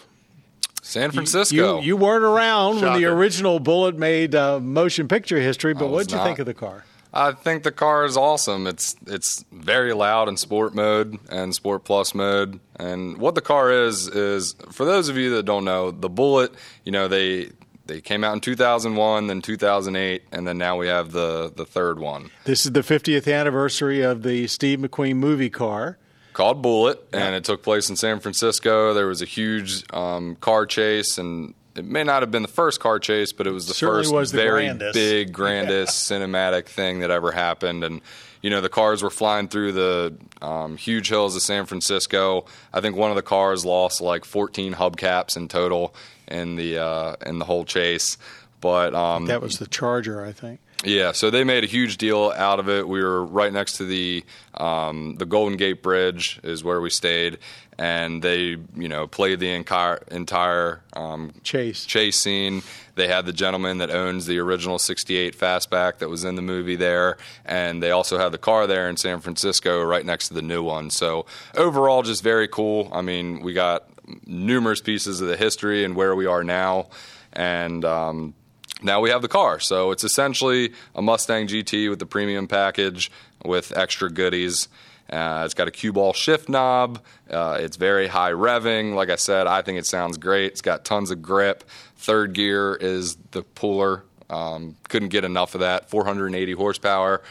San 0.86 1.10
Francisco. 1.12 1.80
You, 1.80 1.86
you 1.86 1.98
weren't 1.98 2.24
around 2.24 2.80
when 2.80 3.01
the 3.01 3.06
original 3.06 3.60
Bullitt 3.60 3.98
made 3.98 4.36
uh, 4.36 4.60
motion 4.60 5.08
picture 5.08 5.39
history, 5.39 5.74
but 5.74 5.89
what 5.89 6.04
did 6.04 6.12
you 6.12 6.18
not. 6.18 6.25
think 6.25 6.39
of 6.39 6.46
the 6.46 6.54
car? 6.54 6.86
I 7.12 7.32
think 7.32 7.63
the 7.63 7.72
car 7.72 8.06
is 8.06 8.15
awesome. 8.15 8.68
It's 8.68 8.96
it's 9.08 9.44
very 9.51 9.94
loud 9.94 10.30
in 10.30 10.38
sport 10.38 10.75
mode 10.75 11.18
and 11.30 11.56
sport 11.56 11.86
plus 11.86 12.13
mode. 12.13 12.60
And 12.75 13.18
what 13.18 13.34
the 13.34 13.42
car 13.42 13.72
is 13.72 14.08
is 14.08 14.56
for 14.70 14.86
those 14.86 15.10
of 15.10 15.18
you 15.18 15.34
that 15.36 15.44
don't 15.44 15.65
know, 15.65 15.89
the 15.89 16.10
Bullitt, 16.10 16.54
you 16.84 16.92
know, 16.92 17.08
they 17.08 17.50
they 17.88 18.00
came 18.01 18.24
out 18.24 18.34
in 18.34 18.42
2001, 18.42 19.27
then 19.27 19.42
2008, 19.42 20.24
and 20.32 20.48
then 20.48 20.58
now 20.58 20.77
we 20.77 20.88
have 20.88 21.13
the 21.13 21.51
the 21.56 21.65
third 21.65 22.00
one 22.00 22.30
This 22.44 22.65
is 22.65 22.74
the 22.74 22.82
50th 22.82 23.34
anniversary 23.34 24.01
of 24.01 24.22
the 24.22 24.46
Steve 24.46 24.80
McQueen 24.80 25.15
movie 25.15 25.50
car. 25.50 25.98
Called 26.36 26.62
Bullitt, 26.62 27.01
and 27.13 27.34
it 27.34 27.46
took 27.46 27.63
place 27.63 27.89
in 27.89 27.96
San 27.96 28.20
Francisco. 28.20 28.94
There 28.94 29.08
was 29.08 29.22
a 29.22 29.25
huge 29.25 29.86
um, 29.94 30.36
car 30.36 30.65
chase, 30.65 31.18
and 31.18 31.54
it 31.77 31.86
may 31.86 32.04
not 32.04 32.24
have 32.24 32.30
been 32.30 32.42
the 32.42 32.50
first 32.50 32.82
car 32.82 33.00
chase, 33.00 33.32
but 33.32 33.48
it 33.48 33.51
was 33.51 33.68
the 33.70 33.74
Certainly 33.74 34.04
first 34.04 34.13
was 34.13 34.32
the 34.34 34.38
very 34.39 34.65
grandest. 34.65 34.94
big, 34.96 35.32
grandest 35.34 36.12
cinematic 36.12 36.65
thing 36.65 37.00
that 37.00 37.10
ever 37.10 37.32
happened. 37.32 37.86
And 37.86 38.01
you 38.42 38.50
know, 38.50 38.60
the 38.60 38.68
cars 38.68 39.01
were 39.01 39.10
flying 39.10 39.48
through 39.48 39.72
the 39.72 40.18
um, 40.42 40.75
huge 40.75 41.08
hills 41.08 41.38
of 41.38 41.42
San 41.42 41.65
Francisco. 41.65 42.46
I 42.74 42.82
think 42.82 42.98
one 42.98 43.12
of 43.12 43.15
the 43.15 43.24
cars 43.24 43.63
lost 43.63 44.01
like 44.01 44.25
14 44.25 44.74
hubcaps 44.74 45.38
in 45.38 45.48
total 45.48 45.96
in 46.27 46.58
the 46.58 46.80
uh, 46.80 47.15
in 47.25 47.39
the 47.39 47.46
whole 47.46 47.63
chase. 47.63 48.18
But 48.60 48.94
um, 48.94 49.27
That 49.27 49.42
was 49.42 49.58
the 49.60 49.68
Charger, 49.68 50.22
I 50.25 50.34
think. 50.34 50.60
Yeah, 50.84 51.12
so 51.13 51.29
they 51.29 51.44
made 51.44 51.63
a 51.63 51.67
huge 51.67 51.98
deal 51.98 52.34
out 52.36 52.60
of 52.60 52.70
it. 52.70 52.88
We 52.88 53.01
were 53.01 53.25
right 53.25 53.51
next 53.51 53.77
to 53.77 53.86
the 53.86 54.24
um, 54.55 55.15
the 55.15 55.25
Golden 55.25 55.58
Gate 55.58 55.82
Bridge 55.82 56.39
is 56.44 56.63
where 56.63 56.82
we 56.82 56.89
stayed, 56.89 57.39
and 57.77 58.22
they 58.22 58.58
you 58.75 58.88
know 58.88 59.08
played 59.08 59.39
the 59.39 59.51
entire 59.51 60.03
entire 60.12 60.82
um, 60.94 61.34
Chase. 61.44 61.86
chase 61.86 62.20
scene. 62.20 62.62
They 62.96 63.08
had 63.08 63.25
the 63.25 63.34
gentleman 63.34 63.79
that 63.79 63.89
owns 63.89 64.25
the 64.25 64.38
original 64.39 64.77
'68 64.77 65.38
fastback 65.38 66.00
that 66.00 66.10
was 66.10 66.24
in 66.24 66.36
the 66.36 66.41
movie 66.41 66.75
there, 66.75 67.17
and 67.46 67.82
they 67.82 67.91
also 67.91 68.17
had 68.17 68.32
the 68.32 68.38
car 68.38 68.67
there 68.67 68.89
in 68.89 68.98
San 68.98 69.20
Francisco, 69.22 69.82
right 69.84 70.05
next 70.05 70.27
to 70.27 70.34
the 70.34 70.41
new 70.41 70.62
one. 70.62 70.89
So 70.89 71.25
overall, 71.55 72.03
just 72.03 72.22
very 72.22 72.48
cool. 72.48 72.89
I 72.91 73.01
mean, 73.01 73.41
we 73.41 73.53
got 73.53 73.88
numerous 74.25 74.82
pieces 74.82 75.22
of 75.22 75.27
the 75.27 75.38
history 75.38 75.84
and 75.84 75.96
where 75.96 76.15
we 76.15 76.25
are 76.25 76.44
now, 76.44 76.89
and 77.34 77.84
um, 77.84 78.34
now 78.82 79.00
we 79.01 79.10
have 79.10 79.22
the 79.22 79.27
car. 79.27 79.60
So 79.60 79.91
it's 79.91 80.03
essentially 80.03 80.74
a 80.94 81.01
Mustang 81.01 81.48
GT 81.48 81.89
with 81.89 82.00
the 82.00 82.05
premium 82.05 82.48
package 82.48 83.12
with 83.44 83.75
extra 83.77 84.10
goodies. 84.10 84.67
Uh, 85.10 85.44
it's 85.46 85.53
got 85.53 85.67
a 85.67 85.72
cue 85.72 85.94
ball 85.94 86.13
shift 86.13 86.50
knob. 86.50 87.00
Uh, 87.29 87.58
it's 87.60 87.77
very 87.77 88.08
high 88.08 88.32
revving. 88.32 88.96
Like 88.96 89.10
I 89.10 89.15
said, 89.15 89.48
I 89.48 89.62
think 89.62 89.77
it 89.77 89.86
sounds 89.86 90.17
great. 90.17 90.51
It's 90.51 90.62
got 90.62 90.84
tons 90.84 91.12
of 91.12 91.22
grip. 91.22 91.63
Third 91.98 92.34
gear 92.34 92.75
is 92.75 93.15
the 93.32 93.44
puller. 93.44 94.03
Um, 94.29 94.75
couldn't 94.89 95.10
get 95.10 95.24
enough 95.24 95.53
of 95.53 95.62
that. 95.62 95.89
480 95.89 96.53
horsepower, 96.53 97.22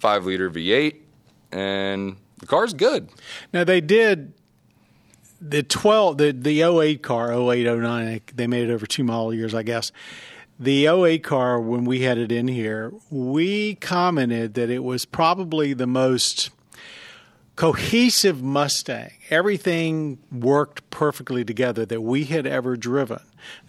5 0.00 0.26
liter 0.26 0.50
V8, 0.50 0.96
and 1.50 2.16
the 2.38 2.46
car's 2.46 2.74
good. 2.74 3.08
Now 3.52 3.64
they 3.64 3.80
did 3.80 4.34
the 5.40 5.62
12 5.62 6.18
the 6.18 6.32
the 6.32 6.62
08 6.62 7.02
car 7.02 7.32
08 7.32 7.64
09 7.64 8.20
they 8.34 8.46
made 8.46 8.68
it 8.68 8.72
over 8.72 8.86
two 8.86 9.02
model 9.02 9.34
years 9.34 9.54
I 9.54 9.62
guess. 9.62 9.90
The 10.58 10.88
OA 10.88 11.18
car 11.18 11.60
when 11.60 11.84
we 11.84 12.02
had 12.02 12.18
it 12.18 12.30
in 12.30 12.48
here, 12.48 12.92
we 13.10 13.74
commented 13.76 14.54
that 14.54 14.70
it 14.70 14.84
was 14.84 15.04
probably 15.04 15.72
the 15.72 15.86
most 15.86 16.50
cohesive 17.56 18.42
Mustang. 18.42 19.12
Everything 19.30 20.18
worked 20.30 20.88
perfectly 20.90 21.44
together 21.44 21.84
that 21.86 22.00
we 22.00 22.24
had 22.24 22.46
ever 22.46 22.76
driven. 22.76 23.20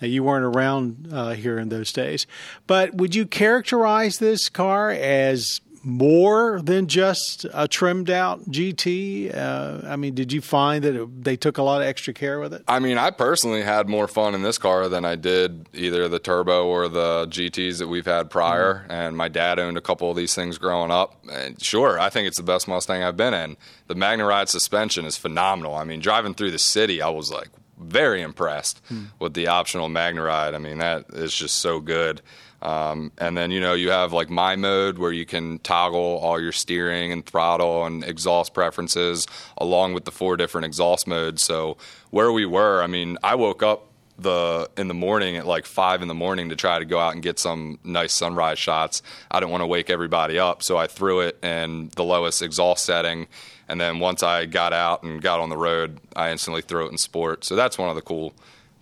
Now, 0.02 0.08
you 0.08 0.24
weren't 0.24 0.46
around 0.46 1.10
uh, 1.12 1.32
here 1.32 1.58
in 1.58 1.70
those 1.70 1.92
days, 1.92 2.28
but 2.68 2.94
would 2.96 3.16
you 3.16 3.25
characterize 3.25 4.20
this 4.20 4.50
car 4.50 4.92
as 4.92 5.62
more 5.84 6.62
than 6.62 6.88
just 6.88 7.46
a 7.54 7.68
trimmed 7.68 8.10
out 8.10 8.50
GT? 8.50 9.36
Uh, 9.36 9.82
I 9.86 9.96
mean, 9.96 10.16
did 10.16 10.32
you 10.32 10.42
find 10.42 10.84
that 10.84 10.96
it, 10.96 11.24
they 11.24 11.36
took 11.36 11.58
a 11.58 11.63
lot 11.63 11.82
of 11.82 11.88
extra 11.88 12.13
care 12.13 12.40
with 12.40 12.54
it? 12.54 12.63
I 12.68 12.80
mean, 12.80 12.98
I 12.98 13.12
personally 13.12 13.62
had 13.62 13.90
more 13.90 14.08
fun 14.08 14.34
in 14.34 14.42
this 14.42 14.58
car 14.58 14.88
than 14.88 15.04
I 15.04 15.16
did 15.16 15.68
either 15.74 16.08
the 16.08 16.20
turbo 16.20 16.68
or 16.68 16.88
the 16.88 17.28
GTs 17.28 17.80
that 17.80 17.88
we've 17.88 18.06
had 18.06 18.30
prior. 18.30 18.75
Mm-hmm. 18.75 18.92
And 18.92 19.18
my 19.18 19.28
dad 19.28 19.60
owned 19.60 19.78
a 19.78 19.82
couple 19.82 20.10
of 20.10 20.16
these 20.16 20.34
things 20.34 20.58
growing 20.58 20.92
up. 20.92 21.24
And 21.32 21.62
sure, 21.62 22.00
I 22.00 22.10
think 22.10 22.28
it's 22.28 22.38
the 22.38 22.44
best 22.44 22.68
Mustang 22.68 23.04
I've 23.04 23.18
been 23.18 23.34
in. 23.34 23.58
The 23.88 23.96
MagneRide 23.96 24.48
suspension 24.48 25.06
is 25.06 25.18
phenomenal. 25.18 25.75
I 25.75 25.84
mean, 25.84 26.00
driving 26.00 26.34
through 26.34 26.52
the 26.52 26.60
city, 26.60 27.02
I 27.02 27.10
was 27.10 27.32
like 27.32 27.50
very 27.78 28.22
impressed 28.22 28.82
hmm. 28.88 29.06
with 29.20 29.34
the 29.34 29.48
optional 29.48 29.90
MagneRide. 29.90 30.56
I 30.56 30.58
mean, 30.58 30.78
that 30.78 31.06
is 31.13 31.34
just 31.34 31.60
so 31.60 31.80
good. 31.80 32.22
Um, 32.63 33.12
and 33.17 33.38
then 33.38 33.51
you 33.51 33.60
know 33.60 33.74
you 33.74 33.89
have 33.89 34.13
like 34.13 34.29
my 34.29 34.55
mode 34.55 34.98
where 34.98 35.12
you 35.12 35.25
can 35.25 35.60
toggle 35.60 36.00
all 36.00 36.41
your 36.41 36.53
steering 36.53 37.12
and 37.12 37.25
throttle 37.25 37.86
and 37.86 38.05
exhaust 38.05 38.53
preferences 38.53 39.27
along 39.58 39.93
with 39.93 40.05
the 40.05 40.12
four 40.12 40.38
different 40.38 40.65
exhaust 40.65 41.05
modes. 41.05 41.43
So 41.43 41.77
where 42.10 42.32
we 42.32 42.46
were, 42.46 42.82
I 42.82 42.88
mean, 42.88 43.17
I 43.22 43.36
woke 43.36 43.63
up 43.63 43.89
the 44.17 44.70
in 44.77 44.88
the 44.88 44.93
morning 44.93 45.36
at 45.36 45.46
like 45.46 45.65
five 45.65 46.01
in 46.01 46.08
the 46.08 46.13
morning 46.13 46.50
to 46.50 46.55
try 46.55 46.79
to 46.79 46.86
go 46.86 47.00
out 47.00 47.13
and 47.13 47.22
get 47.22 47.38
some 47.38 47.79
nice 47.84 48.13
sunrise 48.13 48.60
shots. 48.60 49.01
I 49.29 49.41
didn't 49.41 49.51
want 49.51 49.62
to 49.62 49.67
wake 49.67 49.89
everybody 49.89 50.39
up, 50.39 50.63
so 50.63 50.77
I 50.77 50.88
threw 50.88 51.20
it 51.20 51.43
in 51.43 51.89
the 51.98 52.03
lowest 52.03 52.41
exhaust 52.41 52.86
setting. 52.86 53.27
And 53.67 53.82
then 53.82 54.00
once 54.00 54.24
I 54.24 54.46
got 54.46 54.72
out 54.72 55.03
and 55.03 55.22
got 55.22 55.41
on 55.41 55.50
the 55.50 55.58
road, 55.58 56.00
I 56.15 56.32
instantly 56.32 56.62
threw 56.62 56.86
it 56.86 56.91
in 56.91 56.98
sport. 56.98 57.43
So 57.43 57.55
that's 57.55 57.77
one 57.77 57.89
of 57.89 57.96
the 57.96 58.01
cool, 58.01 58.34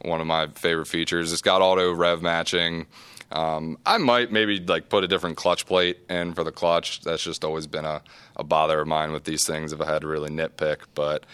one 0.01 0.21
of 0.21 0.27
my 0.27 0.47
favorite 0.49 0.87
features. 0.87 1.31
It's 1.31 1.41
got 1.41 1.61
auto 1.61 1.91
rev 1.93 2.21
matching. 2.21 2.85
Um, 3.31 3.77
I 3.85 3.97
might 3.97 4.31
maybe 4.31 4.59
like 4.59 4.89
put 4.89 5.03
a 5.03 5.07
different 5.07 5.37
clutch 5.37 5.65
plate 5.65 5.99
in 6.09 6.33
for 6.33 6.43
the 6.43 6.51
clutch. 6.51 7.01
That's 7.01 7.23
just 7.23 7.43
always 7.43 7.67
been 7.67 7.85
a, 7.85 8.01
a 8.35 8.43
bother 8.43 8.81
of 8.81 8.87
mine 8.87 9.11
with 9.11 9.23
these 9.23 9.45
things 9.45 9.71
if 9.71 9.81
I 9.81 9.85
had 9.85 10.01
to 10.01 10.07
really 10.07 10.29
nitpick. 10.29 10.79
But 10.95 11.25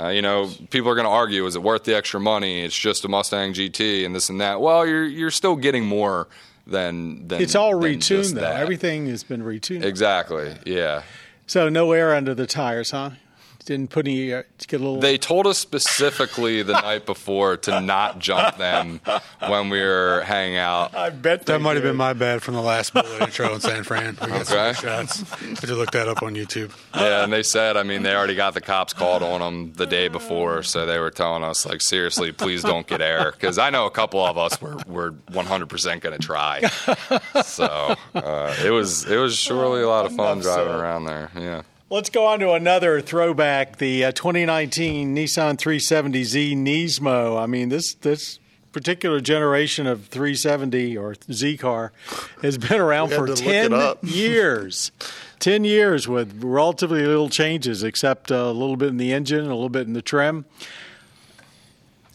uh, 0.00 0.08
you 0.08 0.22
know, 0.22 0.50
people 0.70 0.90
are 0.90 0.94
going 0.94 1.06
to 1.06 1.10
argue: 1.10 1.44
is 1.46 1.56
it 1.56 1.62
worth 1.62 1.84
the 1.84 1.96
extra 1.96 2.20
money? 2.20 2.62
It's 2.62 2.78
just 2.78 3.04
a 3.04 3.08
Mustang 3.08 3.52
GT 3.52 4.06
and 4.06 4.14
this 4.14 4.30
and 4.30 4.40
that. 4.40 4.60
Well, 4.60 4.86
you're 4.86 5.04
you're 5.04 5.30
still 5.30 5.56
getting 5.56 5.84
more 5.84 6.28
than 6.66 7.26
than. 7.28 7.42
It's 7.42 7.54
all 7.54 7.78
than 7.78 7.96
retuned 7.96 8.34
though. 8.34 8.42
Everything 8.42 9.06
has 9.06 9.24
been 9.24 9.42
retuned. 9.42 9.84
Exactly. 9.84 10.54
Yeah. 10.64 11.02
So 11.46 11.68
no 11.68 11.90
air 11.92 12.14
under 12.14 12.32
the 12.32 12.46
tires, 12.46 12.92
huh? 12.92 13.10
Didn't 13.70 13.90
put 13.90 14.08
any 14.08 14.34
uh, 14.34 14.42
get 14.66 14.80
a 14.80 14.82
little. 14.82 14.98
They 14.98 15.16
told 15.16 15.46
us 15.46 15.56
specifically 15.56 16.64
the 16.64 16.72
night 16.82 17.06
before 17.06 17.56
to 17.58 17.80
not 17.80 18.18
jump 18.18 18.56
them 18.56 19.00
when 19.46 19.70
we 19.70 19.80
were 19.80 20.22
hanging 20.26 20.56
out. 20.56 20.92
I 20.92 21.10
bet 21.10 21.46
that 21.46 21.60
might 21.60 21.74
have 21.74 21.84
been 21.84 21.94
my 21.94 22.12
bad 22.12 22.42
from 22.42 22.54
the 22.54 22.62
last 22.62 22.92
Bullitt 22.92 23.22
intro 23.22 23.54
in 23.54 23.60
San 23.60 23.84
Fran. 23.84 24.18
We 24.20 24.26
got 24.26 24.50
okay. 24.50 24.72
shots. 24.72 25.22
I 25.40 25.54
to 25.54 25.76
look 25.76 25.92
that 25.92 26.08
up 26.08 26.20
on 26.20 26.34
YouTube. 26.34 26.72
Yeah, 26.96 27.22
and 27.22 27.32
they 27.32 27.44
said, 27.44 27.76
I 27.76 27.84
mean, 27.84 28.02
they 28.02 28.12
already 28.12 28.34
got 28.34 28.54
the 28.54 28.60
cops 28.60 28.92
called 28.92 29.22
on 29.22 29.38
them 29.38 29.72
the 29.74 29.86
day 29.86 30.08
before, 30.08 30.64
so 30.64 30.84
they 30.84 30.98
were 30.98 31.12
telling 31.12 31.44
us 31.44 31.64
like, 31.64 31.80
seriously, 31.80 32.32
please 32.32 32.64
don't 32.64 32.88
get 32.88 33.00
air, 33.00 33.30
because 33.30 33.56
I 33.56 33.70
know 33.70 33.86
a 33.86 33.90
couple 33.92 34.26
of 34.26 34.36
us 34.36 34.60
were 34.60 34.78
were 34.88 35.14
100 35.30 35.68
percent 35.68 36.02
going 36.02 36.18
to 36.18 36.26
try. 36.26 36.62
So 37.44 37.94
uh, 38.14 38.56
it 38.64 38.70
was 38.70 39.04
it 39.08 39.16
was 39.16 39.36
surely 39.36 39.82
a 39.82 39.88
lot 39.88 40.06
of 40.06 40.16
fun 40.16 40.40
driving 40.40 40.72
so. 40.72 40.78
around 40.78 41.04
there. 41.04 41.30
Yeah. 41.36 41.62
Let's 41.92 42.08
go 42.08 42.24
on 42.26 42.38
to 42.38 42.52
another 42.52 43.00
throwback, 43.00 43.78
the 43.78 44.04
uh, 44.04 44.12
2019 44.12 45.12
Nissan 45.12 45.56
370Z 45.56 46.56
Nismo. 46.56 47.36
I 47.36 47.46
mean, 47.46 47.68
this 47.68 47.94
this 47.94 48.38
particular 48.70 49.20
generation 49.20 49.88
of 49.88 50.06
370 50.06 50.96
or 50.96 51.16
Z 51.32 51.56
car 51.56 51.92
has 52.42 52.58
been 52.58 52.80
around 52.80 53.08
for 53.08 53.26
10 53.26 53.72
years. 54.04 54.92
10 55.40 55.64
years 55.64 56.06
with 56.06 56.40
relatively 56.44 57.04
little 57.04 57.28
changes, 57.28 57.82
except 57.82 58.30
a 58.30 58.52
little 58.52 58.76
bit 58.76 58.90
in 58.90 58.96
the 58.96 59.12
engine, 59.12 59.40
a 59.46 59.48
little 59.48 59.68
bit 59.68 59.88
in 59.88 59.94
the 59.94 60.02
trim 60.02 60.44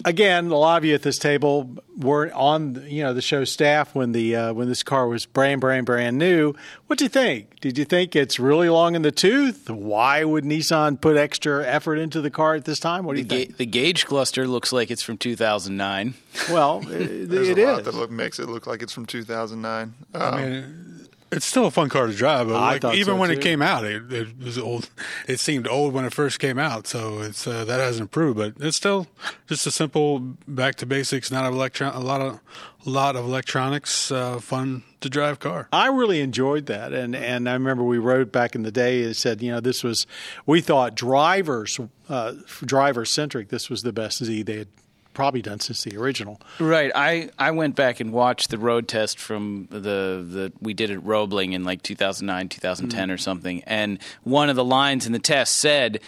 again, 0.05 0.47
a 0.47 0.55
lot 0.55 0.77
of 0.77 0.85
you 0.85 0.93
at 0.95 1.01
this 1.01 1.17
table 1.17 1.69
were 1.97 2.31
on 2.33 2.85
you 2.87 3.03
know 3.03 3.13
the 3.13 3.21
show 3.21 3.43
staff 3.43 3.93
when 3.95 4.11
the 4.13 4.35
uh, 4.35 4.53
when 4.53 4.69
this 4.69 4.83
car 4.83 5.07
was 5.07 5.25
brand 5.25 5.59
brand 5.59 5.85
brand 5.85 6.17
new. 6.17 6.53
What 6.87 6.99
do 6.99 7.05
you 7.05 7.09
think? 7.09 7.59
Did 7.59 7.77
you 7.77 7.83
think 7.83 8.15
it's 8.15 8.39
really 8.39 8.69
long 8.69 8.95
in 8.95 9.01
the 9.01 9.11
tooth? 9.11 9.69
Why 9.69 10.23
would 10.23 10.43
Nissan 10.45 11.01
put 11.01 11.17
extra 11.17 11.65
effort 11.65 11.95
into 11.97 12.21
the 12.21 12.29
car 12.29 12.55
at 12.55 12.65
this 12.65 12.79
time? 12.79 13.03
What 13.05 13.15
do 13.15 13.19
you 13.21 13.25
the 13.27 13.45
think? 13.45 13.57
The 13.57 13.65
gauge 13.65 14.05
cluster 14.05 14.47
looks 14.47 14.71
like 14.71 14.91
it's 14.91 15.03
from 15.03 15.17
2009. 15.17 16.13
Well, 16.51 16.79
it, 16.89 17.29
There's 17.29 17.49
it 17.49 17.57
a 17.57 17.61
is. 17.61 17.67
lot 17.67 17.83
that 17.85 17.95
look, 17.95 18.11
makes 18.11 18.39
it 18.39 18.47
look 18.47 18.67
like 18.67 18.81
it's 18.81 18.93
from 18.93 19.05
2009. 19.05 19.93
Um, 20.13 20.21
I 20.21 20.37
mean, 20.37 20.84
it's 21.35 21.45
still 21.45 21.65
a 21.65 21.71
fun 21.71 21.89
car 21.89 22.07
to 22.07 22.13
drive, 22.13 22.47
but 22.47 22.83
like, 22.83 22.95
even 22.95 23.13
so 23.13 23.15
when 23.15 23.29
too. 23.29 23.37
it 23.37 23.41
came 23.41 23.61
out, 23.61 23.83
it, 23.83 24.11
it, 24.11 24.37
was 24.37 24.57
old. 24.57 24.89
It 25.27 25.39
seemed 25.39 25.67
old 25.67 25.93
when 25.93 26.05
it 26.05 26.13
first 26.13 26.39
came 26.39 26.57
out, 26.57 26.87
so 26.87 27.19
it's 27.19 27.45
uh, 27.45 27.65
that 27.65 27.79
hasn't 27.79 28.03
improved. 28.03 28.37
But 28.37 28.53
it's 28.65 28.77
still 28.77 29.07
just 29.47 29.67
a 29.67 29.71
simple 29.71 30.19
back 30.47 30.75
to 30.75 30.85
basics, 30.85 31.31
not 31.31 31.45
electron, 31.51 31.93
a 31.93 31.99
lot 31.99 32.21
of 32.21 32.39
a 32.85 32.89
lot 32.89 33.15
of 33.15 33.25
electronics, 33.25 34.11
uh, 34.11 34.39
fun 34.39 34.83
to 35.01 35.09
drive 35.09 35.39
car. 35.39 35.67
I 35.73 35.87
really 35.87 36.21
enjoyed 36.21 36.67
that, 36.67 36.93
and 36.93 37.15
and 37.15 37.49
I 37.49 37.53
remember 37.53 37.83
we 37.83 37.97
wrote 37.97 38.31
back 38.31 38.55
in 38.55 38.63
the 38.63 38.71
day. 38.71 39.03
and 39.03 39.15
said, 39.15 39.41
you 39.41 39.51
know, 39.51 39.59
this 39.59 39.83
was 39.83 40.07
we 40.45 40.61
thought 40.61 40.95
drivers 40.95 41.79
uh, 42.09 42.33
driver 42.61 43.05
centric. 43.05 43.49
This 43.49 43.69
was 43.69 43.83
the 43.83 43.93
best 43.93 44.23
Z 44.23 44.43
they 44.43 44.57
had 44.59 44.67
probably 45.15 45.41
done 45.41 45.59
since 45.59 45.83
the 45.83 45.97
original. 45.97 46.39
Right. 46.59 46.91
I, 46.93 47.29
I 47.39 47.51
went 47.51 47.75
back 47.75 47.99
and 47.99 48.11
watched 48.11 48.51
the 48.51 48.59
road 48.59 48.87
test 48.87 49.17
from 49.17 49.67
the 49.71 50.23
the 50.27 50.53
we 50.61 50.75
did 50.75 50.91
at 50.91 51.03
Roebling 51.03 51.53
in 51.53 51.63
like 51.63 51.81
2009, 51.81 52.49
2010 52.49 53.01
mm-hmm. 53.01 53.11
or 53.11 53.17
something, 53.17 53.63
and 53.63 53.99
one 54.23 54.49
of 54.49 54.55
the 54.55 54.65
lines 54.65 55.07
in 55.07 55.13
the 55.13 55.19
test 55.19 55.55
said 55.55 55.99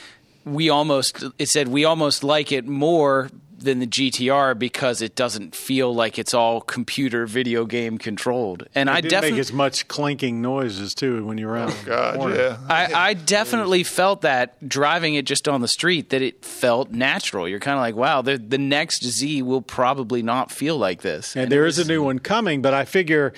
we 0.46 0.70
almost 0.70 1.24
it 1.40 1.50
said 1.50 1.68
we 1.68 1.84
almost 1.86 2.24
like 2.24 2.52
it 2.52 2.68
more 2.68 3.30
than 3.58 3.80
the 3.80 3.88
GTR 3.88 4.58
because 4.58 5.02
it 5.02 5.16
doesn't 5.16 5.56
feel 5.56 5.94
like 5.94 6.20
it's 6.20 6.34
all 6.34 6.62
computer 6.62 7.26
video 7.26 7.66
game 7.66 7.98
controlled. 7.98 8.68
And 8.76 8.90
it 8.90 8.96
I 8.96 9.02
definitely 9.02 9.32
make 9.32 9.40
as 9.40 9.54
much 9.54 9.88
clinking 9.88 10.42
noises 10.42 10.94
too 10.94 11.26
when 11.26 11.38
you're 11.38 11.52
around. 11.52 11.72
Oh 11.72 11.84
God, 11.86 12.36
yeah. 12.36 12.58
I, 12.70 13.10
I 13.10 13.14
definitely 13.14 13.84
felt 13.84 14.22
that 14.22 14.68
driving 14.68 15.16
it 15.16 15.26
just 15.26 15.48
on 15.48 15.62
the 15.62 15.68
street 15.68 16.10
that 16.12 16.22
it 16.22 16.46
felt 16.46 16.92
natural. 16.92 17.48
You're 17.48 17.60
kind 17.60 17.78
of 17.78 17.82
like, 17.82 17.96
wow, 17.96 18.22
the 18.22 18.38
the 18.38 18.58
next 18.58 19.04
Z 19.04 19.42
will 19.42 19.62
probably 19.62 20.22
not 20.22 20.52
feel 20.52 20.78
like 20.78 21.02
this. 21.02 21.36
And, 21.36 21.44
and 21.44 21.52
there 21.52 21.64
was, 21.64 21.80
is 21.80 21.88
a 21.88 21.90
new 21.90 22.04
one 22.04 22.20
coming, 22.20 22.62
but 22.62 22.74
I 22.74 22.86
figure 22.86 23.34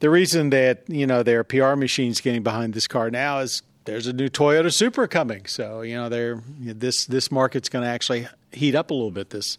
the 0.00 0.10
reason 0.10 0.50
that 0.50 0.82
you 0.88 1.06
know 1.06 1.22
their 1.22 1.44
PR 1.44 1.74
machines 1.74 2.20
getting 2.20 2.42
behind 2.42 2.74
this 2.74 2.86
car 2.86 3.10
now 3.10 3.38
is 3.40 3.62
there's 3.84 4.06
a 4.06 4.12
new 4.12 4.28
Toyota 4.28 4.72
Supra 4.72 5.08
coming. 5.08 5.46
So 5.46 5.82
you 5.82 5.94
know, 5.94 6.08
they're 6.08 6.42
this 6.58 7.06
this 7.06 7.30
market's 7.30 7.68
going 7.68 7.84
to 7.84 7.90
actually 7.90 8.28
heat 8.52 8.74
up 8.74 8.90
a 8.90 8.94
little 8.94 9.10
bit. 9.10 9.30
This 9.30 9.58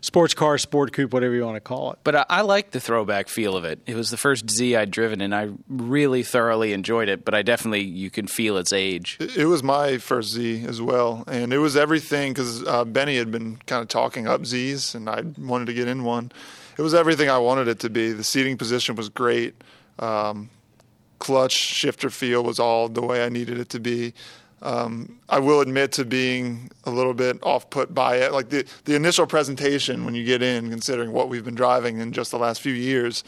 sports 0.00 0.34
car, 0.34 0.58
sport 0.58 0.92
coupe, 0.92 1.12
whatever 1.12 1.34
you 1.34 1.44
want 1.44 1.56
to 1.56 1.60
call 1.60 1.92
it. 1.92 1.98
But 2.04 2.16
I, 2.16 2.26
I 2.28 2.40
like 2.42 2.70
the 2.70 2.80
throwback 2.80 3.28
feel 3.28 3.56
of 3.56 3.64
it. 3.64 3.80
It 3.86 3.94
was 3.94 4.10
the 4.10 4.16
first 4.16 4.50
Z 4.50 4.76
I'd 4.76 4.90
driven, 4.90 5.20
and 5.20 5.34
I 5.34 5.50
really 5.68 6.22
thoroughly 6.22 6.72
enjoyed 6.72 7.08
it. 7.08 7.24
But 7.24 7.34
I 7.34 7.42
definitely 7.42 7.82
you 7.82 8.10
can 8.10 8.26
feel 8.26 8.56
its 8.56 8.72
age. 8.72 9.16
It, 9.20 9.46
was 9.46 9.62
my 9.62 9.98
first 9.98 10.32
Z 10.32 10.64
as 10.66 10.80
well, 10.80 11.24
and 11.26 11.52
it 11.52 11.58
was 11.58 11.76
everything 11.76 12.32
because 12.32 12.66
uh, 12.66 12.84
Benny 12.84 13.16
had 13.16 13.30
been 13.30 13.56
kind 13.66 13.82
of 13.82 13.88
talking 13.88 14.26
up 14.26 14.46
Z's, 14.46 14.94
and 14.94 15.08
I 15.08 15.22
wanted 15.38 15.66
to 15.66 15.74
get 15.74 15.88
in 15.88 16.04
one. 16.04 16.32
It 16.78 16.82
was 16.82 16.94
everything 16.94 17.28
I 17.28 17.38
wanted 17.38 17.68
it 17.68 17.80
to 17.80 17.90
be. 17.90 18.12
The 18.12 18.24
seating 18.24 18.56
position 18.56 18.96
was 18.96 19.08
great. 19.08 19.54
Um, 19.98 20.48
clutch 21.18 21.52
shifter 21.52 22.10
feel 22.10 22.42
was 22.42 22.58
all 22.58 22.88
the 22.88 23.02
way 23.02 23.24
I 23.24 23.28
needed 23.28 23.58
it 23.58 23.68
to 23.70 23.80
be. 23.80 24.14
Um, 24.62 25.20
I 25.28 25.38
will 25.38 25.60
admit 25.60 25.92
to 25.92 26.04
being 26.04 26.70
a 26.84 26.90
little 26.90 27.14
bit 27.14 27.38
off 27.42 27.70
put 27.70 27.94
by 27.94 28.16
it. 28.16 28.32
Like 28.32 28.50
the, 28.50 28.66
the 28.84 28.94
initial 28.94 29.26
presentation 29.26 30.04
when 30.04 30.14
you 30.14 30.24
get 30.24 30.42
in, 30.42 30.70
considering 30.70 31.12
what 31.12 31.28
we've 31.28 31.44
been 31.44 31.54
driving 31.54 31.98
in 31.98 32.12
just 32.12 32.30
the 32.30 32.38
last 32.38 32.60
few 32.60 32.74
years, 32.74 33.24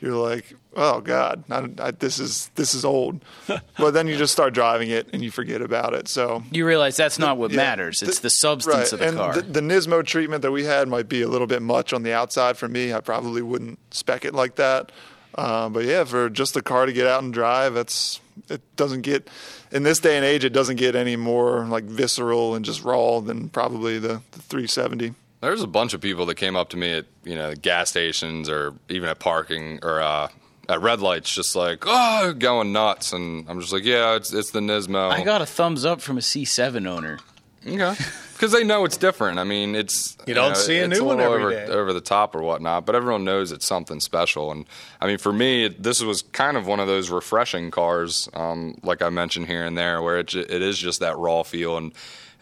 you're 0.00 0.16
like, 0.16 0.54
oh 0.76 1.00
God, 1.00 1.44
not, 1.48 1.78
I, 1.78 1.90
this 1.90 2.18
is 2.18 2.48
this 2.54 2.74
is 2.74 2.84
old. 2.84 3.22
but 3.78 3.90
then 3.90 4.06
you 4.06 4.16
just 4.16 4.32
start 4.32 4.54
driving 4.54 4.88
it 4.88 5.08
and 5.12 5.22
you 5.22 5.30
forget 5.30 5.60
about 5.60 5.92
it. 5.92 6.08
So 6.08 6.42
you 6.50 6.66
realize 6.66 6.96
that's 6.96 7.18
not 7.18 7.36
what 7.36 7.50
yeah, 7.50 7.58
matters. 7.58 8.02
It's 8.02 8.18
the, 8.18 8.22
the 8.22 8.30
substance 8.30 8.76
right. 8.76 8.92
of 8.92 8.98
the 9.00 9.08
and 9.08 9.16
car. 9.16 9.34
The, 9.34 9.42
the 9.42 9.60
Nismo 9.60 10.04
treatment 10.04 10.40
that 10.42 10.50
we 10.50 10.64
had 10.64 10.88
might 10.88 11.08
be 11.08 11.20
a 11.20 11.28
little 11.28 11.46
bit 11.46 11.60
much 11.60 11.92
on 11.92 12.02
the 12.02 12.14
outside 12.14 12.56
for 12.56 12.68
me. 12.68 12.94
I 12.94 13.00
probably 13.00 13.42
wouldn't 13.42 13.78
spec 13.92 14.24
it 14.24 14.34
like 14.34 14.56
that. 14.56 14.90
Uh, 15.34 15.68
but 15.68 15.84
yeah, 15.84 16.04
for 16.04 16.28
just 16.28 16.54
the 16.54 16.62
car 16.62 16.86
to 16.86 16.92
get 16.92 17.06
out 17.06 17.22
and 17.22 17.32
drive, 17.32 17.76
it's 17.76 18.20
it 18.48 18.60
doesn't 18.76 19.02
get 19.02 19.28
in 19.70 19.82
this 19.82 20.00
day 20.00 20.16
and 20.16 20.24
age. 20.24 20.44
It 20.44 20.52
doesn't 20.52 20.76
get 20.76 20.96
any 20.96 21.16
more 21.16 21.64
like 21.66 21.84
visceral 21.84 22.54
and 22.54 22.64
just 22.64 22.82
raw 22.82 23.20
than 23.20 23.48
probably 23.48 23.98
the, 23.98 24.22
the 24.32 24.42
370. 24.42 25.14
There's 25.40 25.62
a 25.62 25.66
bunch 25.66 25.94
of 25.94 26.00
people 26.00 26.26
that 26.26 26.34
came 26.34 26.56
up 26.56 26.70
to 26.70 26.76
me 26.76 26.92
at 26.92 27.06
you 27.24 27.34
know 27.34 27.54
gas 27.54 27.90
stations 27.90 28.48
or 28.48 28.74
even 28.88 29.08
at 29.08 29.18
parking 29.18 29.78
or 29.82 30.00
uh, 30.00 30.28
at 30.68 30.80
red 30.82 31.00
lights, 31.00 31.34
just 31.34 31.56
like 31.56 31.84
oh, 31.86 32.34
going 32.36 32.72
nuts, 32.72 33.12
and 33.12 33.48
I'm 33.48 33.60
just 33.60 33.72
like, 33.72 33.84
yeah, 33.84 34.16
it's 34.16 34.32
it's 34.32 34.50
the 34.50 34.60
Nismo. 34.60 35.10
I 35.10 35.22
got 35.22 35.42
a 35.42 35.46
thumbs 35.46 35.84
up 35.84 36.00
from 36.00 36.18
a 36.18 36.20
C7 36.20 36.86
owner. 36.86 37.18
Okay. 37.66 37.94
Because 38.32 38.52
they 38.52 38.64
know 38.64 38.86
it's 38.86 38.96
different. 38.96 39.38
I 39.38 39.44
mean, 39.44 39.74
it's 39.74 40.16
you 40.26 40.32
don't 40.32 40.44
you 40.44 40.50
know, 40.50 40.58
see 40.58 40.78
a 40.78 40.88
new 40.88 41.02
a 41.02 41.04
one 41.04 41.20
every 41.20 41.42
over, 41.42 41.50
day. 41.50 41.66
over 41.66 41.92
the 41.92 42.00
top 42.00 42.34
or 42.34 42.40
whatnot, 42.40 42.86
but 42.86 42.94
everyone 42.94 43.22
knows 43.22 43.52
it's 43.52 43.66
something 43.66 44.00
special. 44.00 44.50
And 44.50 44.64
I 44.98 45.06
mean, 45.06 45.18
for 45.18 45.32
me, 45.32 45.68
this 45.68 46.02
was 46.02 46.22
kind 46.22 46.56
of 46.56 46.66
one 46.66 46.80
of 46.80 46.86
those 46.86 47.10
refreshing 47.10 47.70
cars, 47.70 48.30
um, 48.32 48.78
like 48.82 49.02
I 49.02 49.10
mentioned 49.10 49.46
here 49.46 49.66
and 49.66 49.76
there, 49.76 50.00
where 50.00 50.18
it 50.18 50.34
it 50.34 50.62
is 50.62 50.78
just 50.78 51.00
that 51.00 51.16
raw 51.18 51.42
feel 51.42 51.76
and. 51.76 51.92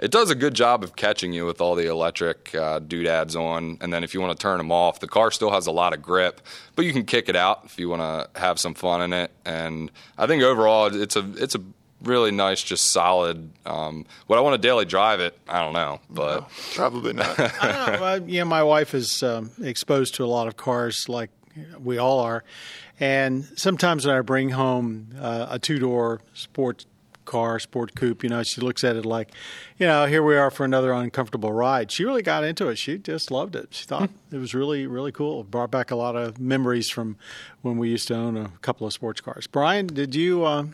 It 0.01 0.13
does 0.13 0.31
a 0.31 0.37
good 0.37 0.55
job 0.55 0.85
of 0.85 0.95
catching 0.95 1.33
you 1.33 1.45
with 1.45 1.61
all 1.61 1.75
the 1.75 1.89
electric 1.89 2.55
uh, 2.55 2.79
doodads 2.79 3.35
on, 3.35 3.79
and 3.81 3.93
then 3.93 4.05
if 4.05 4.15
you 4.15 4.21
want 4.21 4.39
to 4.39 4.41
turn 4.41 4.59
them 4.59 4.71
off, 4.71 5.01
the 5.01 5.09
car 5.09 5.33
still 5.33 5.51
has 5.51 5.67
a 5.67 5.73
lot 5.73 5.93
of 5.93 6.01
grip, 6.01 6.41
but 6.77 6.85
you 6.85 6.93
can 6.93 7.05
kick 7.05 7.29
it 7.29 7.35
out 7.35 7.63
if 7.65 7.81
you 7.81 7.89
want 7.89 8.03
to 8.03 8.41
have 8.41 8.61
some 8.61 8.75
fun 8.75 9.03
in 9.03 9.13
it. 9.13 9.33
And 9.45 9.91
I 10.17 10.29
think 10.29 10.45
overall, 10.45 10.87
it's 10.87 11.17
a 11.17 11.29
it's 11.37 11.57
a 11.57 11.61
really 12.03 12.31
nice, 12.31 12.63
just 12.63 12.93
solid. 12.93 13.51
Um, 13.67 14.07
would 14.27 14.39
I 14.39 14.41
want 14.41 14.61
to 14.61 14.67
daily 14.67 14.85
drive 14.85 15.21
it? 15.21 15.39
I 15.49 15.61
don't 15.61 15.73
know, 15.73 16.01
but 16.11 16.41
no, 16.41 16.47
probably 16.75 17.13
not. 17.13 17.39
I 17.63 17.73
know, 17.73 18.01
well, 18.01 18.29
yeah, 18.29 18.45
my 18.45 18.63
wife 18.63 18.95
is 18.95 19.23
um, 19.23 19.51
exposed 19.63 20.15
to 20.17 20.25
a 20.25 20.27
lot 20.27 20.49
of 20.49 20.57
cars, 20.57 21.09
like 21.09 21.31
we 21.79 21.99
all 21.99 22.21
are, 22.21 22.45
and 23.01 23.45
sometimes 23.57 24.07
when 24.07 24.17
I 24.17 24.21
bring 24.21 24.51
home 24.51 25.09
uh, 25.19 25.47
a 25.51 25.59
two 25.59 25.79
door 25.79 26.21
sports 26.35 26.87
car, 27.29 27.59
sport 27.61 27.95
coupe, 27.95 28.23
you 28.25 28.31
know, 28.31 28.43
she 28.43 28.61
looks 28.61 28.83
at 28.83 28.97
it 28.97 29.05
like, 29.05 29.31
you 29.77 29.87
know, 29.87 30.07
here 30.07 30.23
we 30.23 30.35
are 30.37 30.51
for 30.51 30.65
another 30.65 30.93
uncomfortable 30.93 31.53
ride. 31.53 31.93
She 31.93 32.05
really 32.05 32.23
got 32.23 32.43
into 32.43 32.69
it. 32.69 32.77
She 32.79 32.97
just 32.99 33.31
loved 33.31 33.55
it. 33.55 33.69
She 33.71 33.85
thought 33.85 34.09
hmm. 34.09 34.35
it 34.35 34.39
was 34.39 34.55
really, 34.55 34.87
really 34.87 35.13
cool. 35.13 35.43
It 35.43 35.51
brought 35.51 35.71
back 35.71 35.91
a 35.91 35.97
lot 35.97 36.17
of 36.17 36.41
memories 36.41 36.89
from 36.89 37.17
when 37.61 37.77
we 37.77 37.91
used 37.91 38.09
to 38.09 38.15
own 38.15 38.37
a 38.37 38.49
couple 38.63 38.87
of 38.87 38.95
sports 38.95 39.21
cars. 39.21 39.47
Brian, 39.47 39.87
did 39.87 40.15
you? 40.15 40.45
Uh, 40.45 40.67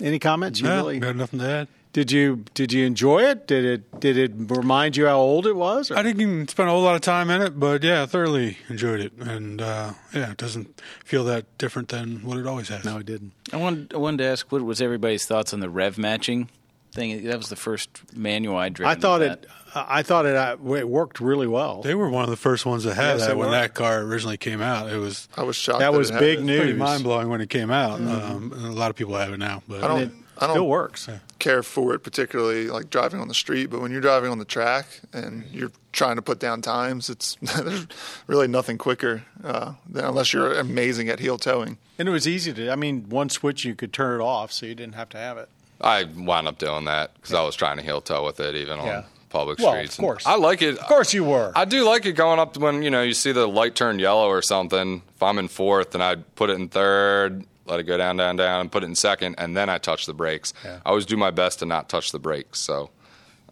any 0.00 0.18
comments? 0.18 0.60
You 0.60 0.68
no, 0.68 0.76
really 0.76 0.98
got 0.98 1.16
nothing 1.16 1.38
to 1.40 1.46
add. 1.48 1.68
Did 1.92 2.10
you 2.10 2.44
did 2.54 2.72
you 2.72 2.86
enjoy 2.86 3.22
it? 3.22 3.46
Did 3.46 3.64
it 3.66 4.00
did 4.00 4.16
it 4.16 4.32
remind 4.34 4.96
you 4.96 5.06
how 5.06 5.18
old 5.18 5.46
it 5.46 5.54
was? 5.54 5.90
Or? 5.90 5.98
I 5.98 6.02
didn't 6.02 6.48
spend 6.48 6.70
a 6.70 6.72
whole 6.72 6.80
lot 6.80 6.94
of 6.94 7.02
time 7.02 7.28
in 7.28 7.42
it, 7.42 7.60
but 7.60 7.82
yeah, 7.82 8.02
I 8.02 8.06
thoroughly 8.06 8.56
enjoyed 8.70 9.00
it, 9.00 9.12
and 9.18 9.60
uh, 9.60 9.92
yeah, 10.14 10.30
it 10.30 10.38
doesn't 10.38 10.80
feel 11.04 11.24
that 11.24 11.58
different 11.58 11.90
than 11.90 12.24
what 12.24 12.38
it 12.38 12.46
always 12.46 12.68
has. 12.68 12.84
No, 12.84 12.96
it 12.96 13.06
didn't. 13.06 13.32
I 13.52 13.58
wanted 13.58 13.92
I 13.92 13.98
wanted 13.98 14.18
to 14.18 14.24
ask 14.24 14.50
what 14.50 14.62
was 14.62 14.80
everybody's 14.80 15.26
thoughts 15.26 15.52
on 15.52 15.60
the 15.60 15.68
rev 15.68 15.98
matching 15.98 16.48
thing? 16.92 17.24
That 17.24 17.38
was 17.38 17.48
the 17.48 17.56
first 17.56 17.90
manual 18.14 18.56
I 18.56 18.68
driven. 18.68 18.96
I 18.96 19.00
thought 19.00 19.22
it. 19.22 19.46
I 19.74 20.02
thought 20.02 20.26
it, 20.26 20.36
uh, 20.36 20.56
it 20.74 20.86
worked 20.86 21.18
really 21.18 21.46
well. 21.46 21.80
They 21.80 21.94
were 21.94 22.10
one 22.10 22.24
of 22.24 22.30
the 22.30 22.36
first 22.36 22.66
ones 22.66 22.84
that 22.84 22.94
had 22.94 23.18
yes, 23.18 23.26
that 23.26 23.38
when 23.38 23.46
were. 23.46 23.52
that 23.52 23.72
car 23.72 24.00
originally 24.02 24.36
came 24.36 24.60
out. 24.60 24.92
It 24.92 24.98
was 24.98 25.28
I 25.36 25.44
was 25.44 25.56
shocked. 25.56 25.78
That, 25.78 25.92
that 25.92 25.98
was 25.98 26.10
big 26.10 26.42
news. 26.42 26.76
Mind 26.76 27.02
blowing 27.02 27.28
when 27.30 27.40
it 27.40 27.48
came 27.48 27.70
out. 27.70 27.98
Mm-hmm. 27.98 28.32
Um, 28.32 28.52
a 28.52 28.72
lot 28.72 28.90
of 28.90 28.96
people 28.96 29.14
have 29.14 29.32
it 29.32 29.38
now, 29.38 29.62
but 29.66 29.82
I 29.82 29.88
don't. 29.88 30.22
I 30.38 30.46
don't 30.46 30.56
still 30.56 30.68
works. 30.68 31.08
Care 31.38 31.62
for 31.62 31.94
it 31.94 32.00
particularly, 32.00 32.68
like 32.68 32.90
driving 32.90 33.20
on 33.20 33.28
the 33.28 33.34
street. 33.34 33.66
But 33.66 33.80
when 33.80 33.92
you're 33.92 34.00
driving 34.00 34.30
on 34.30 34.38
the 34.38 34.44
track 34.44 34.86
and 35.12 35.44
you're 35.52 35.70
trying 35.92 36.16
to 36.16 36.22
put 36.22 36.40
down 36.40 36.62
times, 36.62 37.08
it's 37.08 37.36
there's 37.42 37.86
really 38.26 38.48
nothing 38.48 38.76
quicker 38.76 39.22
uh, 39.44 39.74
than 39.88 40.04
unless 40.04 40.32
you're 40.32 40.58
amazing 40.58 41.08
at 41.08 41.20
heel 41.20 41.38
toeing. 41.38 41.78
And 41.98 42.08
it 42.08 42.12
was 42.12 42.26
easy 42.26 42.52
to. 42.54 42.70
I 42.70 42.76
mean, 42.76 43.08
one 43.08 43.28
switch 43.28 43.64
you 43.64 43.74
could 43.74 43.92
turn 43.92 44.20
it 44.20 44.24
off, 44.24 44.50
so 44.52 44.66
you 44.66 44.74
didn't 44.74 44.94
have 44.94 45.10
to 45.10 45.18
have 45.18 45.38
it. 45.38 45.48
I 45.82 46.04
wound 46.04 46.48
up 46.48 46.58
doing 46.58 46.84
that 46.84 47.14
because. 47.14 47.34
I 47.34 47.42
was 47.42 47.56
trying 47.56 47.76
to 47.78 47.82
heel 47.82 48.00
toe 48.00 48.24
with 48.24 48.40
it, 48.40 48.54
even 48.54 48.78
yeah. 48.78 48.98
on 48.98 49.04
public 49.30 49.58
well, 49.58 49.72
streets. 49.72 49.98
Of 49.98 50.02
course, 50.02 50.26
I 50.26 50.36
like 50.36 50.62
it. 50.62 50.78
Of 50.78 50.86
course, 50.86 51.12
you 51.12 51.24
were. 51.24 51.52
I 51.54 51.64
do 51.64 51.84
like 51.84 52.06
it 52.06 52.12
going 52.12 52.38
up 52.38 52.56
when 52.56 52.82
you 52.82 52.90
know 52.90 53.02
you 53.02 53.14
see 53.14 53.32
the 53.32 53.46
light 53.46 53.74
turn 53.74 53.98
yellow 53.98 54.28
or 54.28 54.42
something. 54.42 55.02
If 55.14 55.22
I'm 55.22 55.38
in 55.38 55.48
fourth, 55.48 55.94
and 55.94 56.02
I 56.02 56.16
put 56.16 56.50
it 56.50 56.54
in 56.54 56.68
third, 56.68 57.44
let 57.66 57.80
it 57.80 57.84
go 57.84 57.96
down, 57.96 58.16
down, 58.16 58.36
down, 58.36 58.60
and 58.62 58.72
put 58.72 58.82
it 58.82 58.86
in 58.86 58.94
second, 58.94 59.36
and 59.38 59.56
then 59.56 59.68
I 59.68 59.78
touch 59.78 60.06
the 60.06 60.14
brakes. 60.14 60.52
Yeah. 60.64 60.80
I 60.84 60.90
always 60.90 61.06
do 61.06 61.16
my 61.16 61.30
best 61.30 61.60
to 61.60 61.66
not 61.66 61.88
touch 61.88 62.12
the 62.12 62.18
brakes. 62.18 62.60
So. 62.60 62.90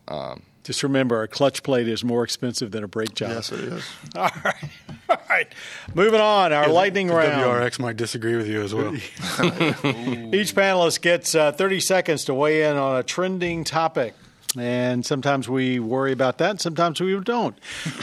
Um, 0.09 0.43
just 0.65 0.83
remember, 0.83 1.23
a 1.23 1.29
clutch 1.29 1.63
plate 1.63 1.89
is 1.89 2.05
more 2.05 2.23
expensive 2.23 2.71
than 2.71 2.85
a 2.85 2.89
brake 2.89 3.15
job. 3.15 3.31
Yes, 3.31 3.53
it 3.53 3.61
is. 3.61 3.85
All 4.17 4.31
right. 4.45 4.71
All 5.09 5.17
right. 5.29 5.49
Moving 5.95 6.21
on, 6.21 6.53
our 6.53 6.69
lightning 6.69 7.07
the 7.09 7.15
round. 7.15 7.43
WRX 7.43 7.79
might 7.79 7.97
disagree 7.97 8.37
with 8.37 8.47
you 8.47 8.63
as 8.63 8.75
well. 8.75 8.95
Each 8.95 10.55
panelist 10.55 11.01
gets 11.01 11.35
uh, 11.35 11.53
30 11.53 11.81
seconds 11.81 12.25
to 12.27 12.35
weigh 12.35 12.65
in 12.65 12.77
on 12.77 12.97
a 12.99 13.03
trending 13.03 13.65
topic. 13.65 14.15
And 14.57 15.07
sometimes 15.07 15.49
we 15.49 15.79
worry 15.79 16.11
about 16.11 16.39
that, 16.39 16.51
and 16.51 16.61
sometimes 16.61 17.01
we 17.01 17.19
don't. 17.21 17.57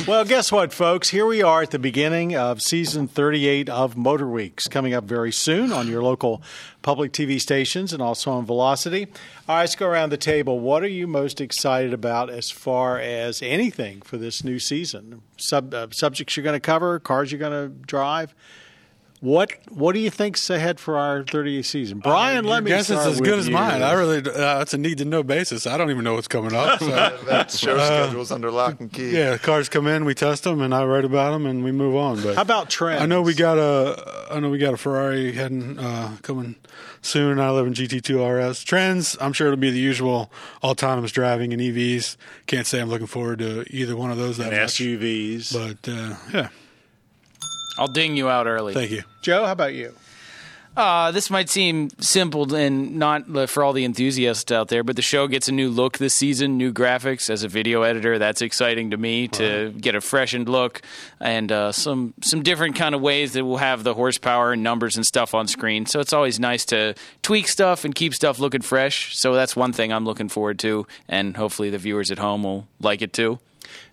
well, 0.08 0.24
guess 0.24 0.50
what, 0.50 0.72
folks? 0.72 1.10
Here 1.10 1.26
we 1.26 1.42
are 1.42 1.64
at 1.64 1.72
the 1.72 1.80
beginning 1.80 2.38
of 2.38 2.62
season 2.62 3.10
38 3.10 3.68
of 3.68 3.98
Motor 3.98 4.30
Weeks, 4.30 4.66
coming 4.68 4.94
up 4.94 5.04
very 5.04 5.34
soon 5.34 5.74
on 5.74 5.90
your 5.90 6.02
local 6.02 6.42
public 6.84 7.12
TV 7.12 7.42
stations 7.42 7.92
and 7.92 8.02
also 8.02 8.32
on 8.32 8.46
Velocity. 8.46 9.08
All 9.50 9.56
right, 9.56 9.64
let's 9.64 9.76
go 9.76 9.88
around 9.88 10.12
the 10.12 10.18
table. 10.18 10.58
What 10.62 10.84
are 10.84 10.88
you 10.88 11.06
most 11.06 11.42
excited 11.42 11.94
about 11.94 12.30
as 12.30 12.50
far 12.50 12.98
as 12.98 13.42
anything 13.42 14.02
for 14.02 14.16
this 14.16 14.42
new 14.42 14.58
season? 14.58 15.24
Sub, 15.36 15.74
uh, 15.74 15.88
subjects 15.92 16.38
you're 16.38 16.46
going 16.46 16.54
to 16.54 16.62
cover, 16.62 16.98
cars 16.98 17.30
you're 17.30 17.40
going 17.40 17.52
to 17.52 17.68
drive? 17.86 18.34
What 19.20 19.52
What 19.70 19.94
do 19.94 20.00
you 20.00 20.12
think's 20.12 20.48
ahead 20.52 20.80
for 20.80 20.96
our 20.98 21.24
30th 21.24 21.66
season, 21.66 22.00
Brian? 22.00 22.46
Uh, 22.46 22.50
let 22.50 22.64
me. 22.64 22.70
Guess 22.70 22.92
it's 22.92 23.04
as 23.04 23.20
good 23.20 23.40
as 23.40 23.50
mine. 23.50 23.82
I 23.82 23.94
really. 23.94 24.20
Uh, 24.20 24.62
it's 24.62 24.76
a 24.76 24.78
need 24.78 25.00
to 25.00 25.06
know 25.06 25.24
basis. 25.24 25.66
I 25.66 25.76
don't 25.76 25.90
even 25.90 26.04
know 26.04 26.14
what's 26.14 26.28
coming 26.28 26.54
up. 26.54 26.80
So. 26.80 26.86
that 27.26 27.50
show 27.50 27.78
uh, 27.78 28.04
schedule's 28.04 28.32
under 28.32 28.52
lock 28.52 28.80
and 28.80 28.94
key. 28.94 29.10
Yeah, 29.18 29.38
cars 29.38 29.70
come 29.70 29.88
in, 29.88 30.06
we 30.06 30.14
test 30.14 30.44
them, 30.44 30.62
and 30.62 30.74
I 30.74 30.86
write 30.86 31.04
about 31.04 31.32
them, 31.32 31.48
and 31.48 31.64
we 31.64 31.72
move 31.72 31.96
on. 31.96 32.22
But 32.22 32.36
how 32.36 32.44
about 32.44 32.70
trends? 32.70 33.02
I 33.02 33.08
know 33.08 33.24
we 33.24 33.34
got 33.34 33.58
a. 33.58 34.28
I 34.32 34.40
know 34.40 34.52
we 34.52 34.60
got 34.60 34.76
a 34.76 34.78
Ferrari 34.78 35.32
heading 35.32 35.80
uh, 35.80 36.18
coming 36.22 36.56
soon. 37.02 37.40
I 37.40 37.50
live 37.50 37.66
in 37.66 37.74
GT2 37.74 38.50
RS. 38.50 38.64
Trends. 38.64 39.18
I'm 39.20 39.34
sure 39.34 39.48
it'll 39.48 39.58
be 39.58 39.72
the 39.72 39.80
usual 39.80 40.32
autonomous 40.64 41.12
driving 41.12 41.54
and 41.54 41.62
EVs. 41.62 42.18
Can't 42.46 42.68
say 42.68 42.80
I'm 42.80 42.90
looking 42.90 43.08
forward 43.08 43.40
to 43.40 43.66
either 43.76 43.98
one 43.98 44.12
of 44.12 44.18
those 44.18 44.38
that 44.38 44.54
and 44.54 44.62
much. 44.62 44.74
SUVs, 44.74 45.54
but 45.54 45.92
uh, 45.92 46.16
yeah. 46.32 46.50
I'll 47.78 47.88
ding 47.88 48.18
you 48.18 48.30
out 48.30 48.48
early. 48.48 48.74
Thank 48.74 48.92
you. 48.92 49.04
Joe, 49.22 49.46
how 49.46 49.52
about 49.52 49.74
you? 49.74 49.94
Uh, 50.78 51.10
this 51.10 51.32
might 51.32 51.50
seem 51.50 51.90
simple 52.00 52.54
and 52.54 52.98
not 52.98 53.50
for 53.50 53.64
all 53.64 53.74
the 53.74 53.84
enthusiasts 53.84 54.52
out 54.52 54.68
there, 54.68 54.84
but 54.84 54.96
the 54.96 55.02
show 55.02 55.28
gets 55.28 55.48
a 55.48 55.52
new 55.52 55.70
look 55.70 55.98
this 55.98 56.14
season, 56.14 56.56
new 56.56 56.72
graphics. 56.72 57.32
As 57.32 57.44
a 57.44 57.48
video 57.48 57.82
editor, 57.82 58.20
that's 58.20 58.44
exciting 58.44 58.92
to 58.92 58.98
me 58.98 59.28
to 59.30 59.74
get 59.76 59.96
a 59.96 60.02
freshened 60.02 60.48
look 60.48 60.84
and 61.20 61.52
uh, 61.52 61.72
some 61.72 62.14
some 62.22 62.44
different 62.44 62.76
kind 62.76 62.94
of 62.94 63.02
ways 63.02 63.34
that 63.34 63.44
we'll 63.44 63.58
have 63.58 63.84
the 63.84 63.96
horsepower 63.96 64.54
and 64.54 64.62
numbers 64.62 64.98
and 64.98 65.04
stuff 65.04 65.34
on 65.34 65.48
screen. 65.48 65.88
So 65.88 66.00
it's 66.00 66.14
always 66.14 66.40
nice 66.40 66.64
to 66.66 66.94
tweak 67.24 67.48
stuff 67.48 67.84
and 67.84 67.96
keep 67.96 68.14
stuff 68.14 68.38
looking 68.38 68.62
fresh. 68.62 69.18
So 69.18 69.34
that's 69.34 69.56
one 69.56 69.74
thing 69.74 69.92
I'm 69.92 70.06
looking 70.06 70.30
forward 70.30 70.60
to, 70.60 70.86
and 71.10 71.36
hopefully 71.36 71.72
the 71.72 71.80
viewers 71.80 72.12
at 72.12 72.20
home 72.20 72.44
will 72.44 72.68
like 72.80 73.02
it 73.02 73.14
too. 73.14 73.40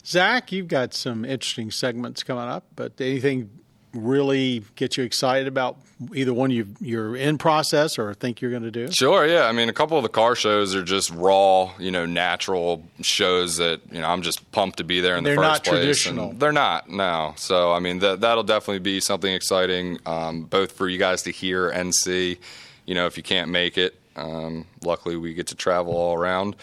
Zach, 0.04 0.52
you've 0.52 0.68
got 0.68 0.92
some 0.92 1.24
interesting 1.24 1.70
segments 1.70 2.22
coming 2.22 2.44
up, 2.44 2.64
but 2.76 2.92
anything 3.00 3.48
really 3.94 4.64
get 4.76 4.96
you 4.96 5.04
excited 5.04 5.46
about 5.46 5.76
either 6.14 6.34
one 6.34 6.50
you 6.50 6.66
you're 6.80 7.16
in 7.16 7.38
process 7.38 7.98
or 7.98 8.12
think 8.14 8.40
you're 8.40 8.50
going 8.50 8.64
to 8.64 8.70
do? 8.70 8.90
Sure, 8.90 9.26
yeah. 9.26 9.44
I 9.44 9.52
mean, 9.52 9.68
a 9.68 9.72
couple 9.72 9.96
of 9.96 10.02
the 10.02 10.08
car 10.08 10.34
shows 10.34 10.74
are 10.74 10.82
just 10.82 11.10
raw, 11.10 11.72
you 11.78 11.90
know, 11.90 12.04
natural 12.06 12.82
shows 13.00 13.56
that 13.58 13.80
you 13.90 14.00
know 14.00 14.08
I'm 14.08 14.22
just 14.22 14.50
pumped 14.52 14.78
to 14.78 14.84
be 14.84 15.00
there 15.00 15.16
in 15.16 15.24
they're 15.24 15.36
the 15.36 15.42
first 15.42 15.64
place. 15.64 15.70
They're 15.70 15.74
not 15.74 15.80
Traditional. 15.80 16.32
They're 16.32 16.52
not, 16.52 16.90
no. 16.90 17.34
So 17.36 17.72
I 17.72 17.78
mean, 17.78 18.00
that 18.00 18.20
that'll 18.20 18.42
definitely 18.42 18.80
be 18.80 19.00
something 19.00 19.32
exciting, 19.32 19.98
um, 20.06 20.42
both 20.42 20.72
for 20.72 20.88
you 20.88 20.98
guys 20.98 21.22
to 21.22 21.30
hear 21.30 21.70
and 21.70 21.94
see. 21.94 22.38
You 22.86 22.94
know, 22.94 23.06
if 23.06 23.16
you 23.16 23.22
can't 23.22 23.50
make 23.50 23.78
it, 23.78 23.98
um, 24.16 24.66
luckily 24.82 25.16
we 25.16 25.34
get 25.34 25.46
to 25.48 25.54
travel 25.54 25.94
all 25.94 26.14
around. 26.14 26.56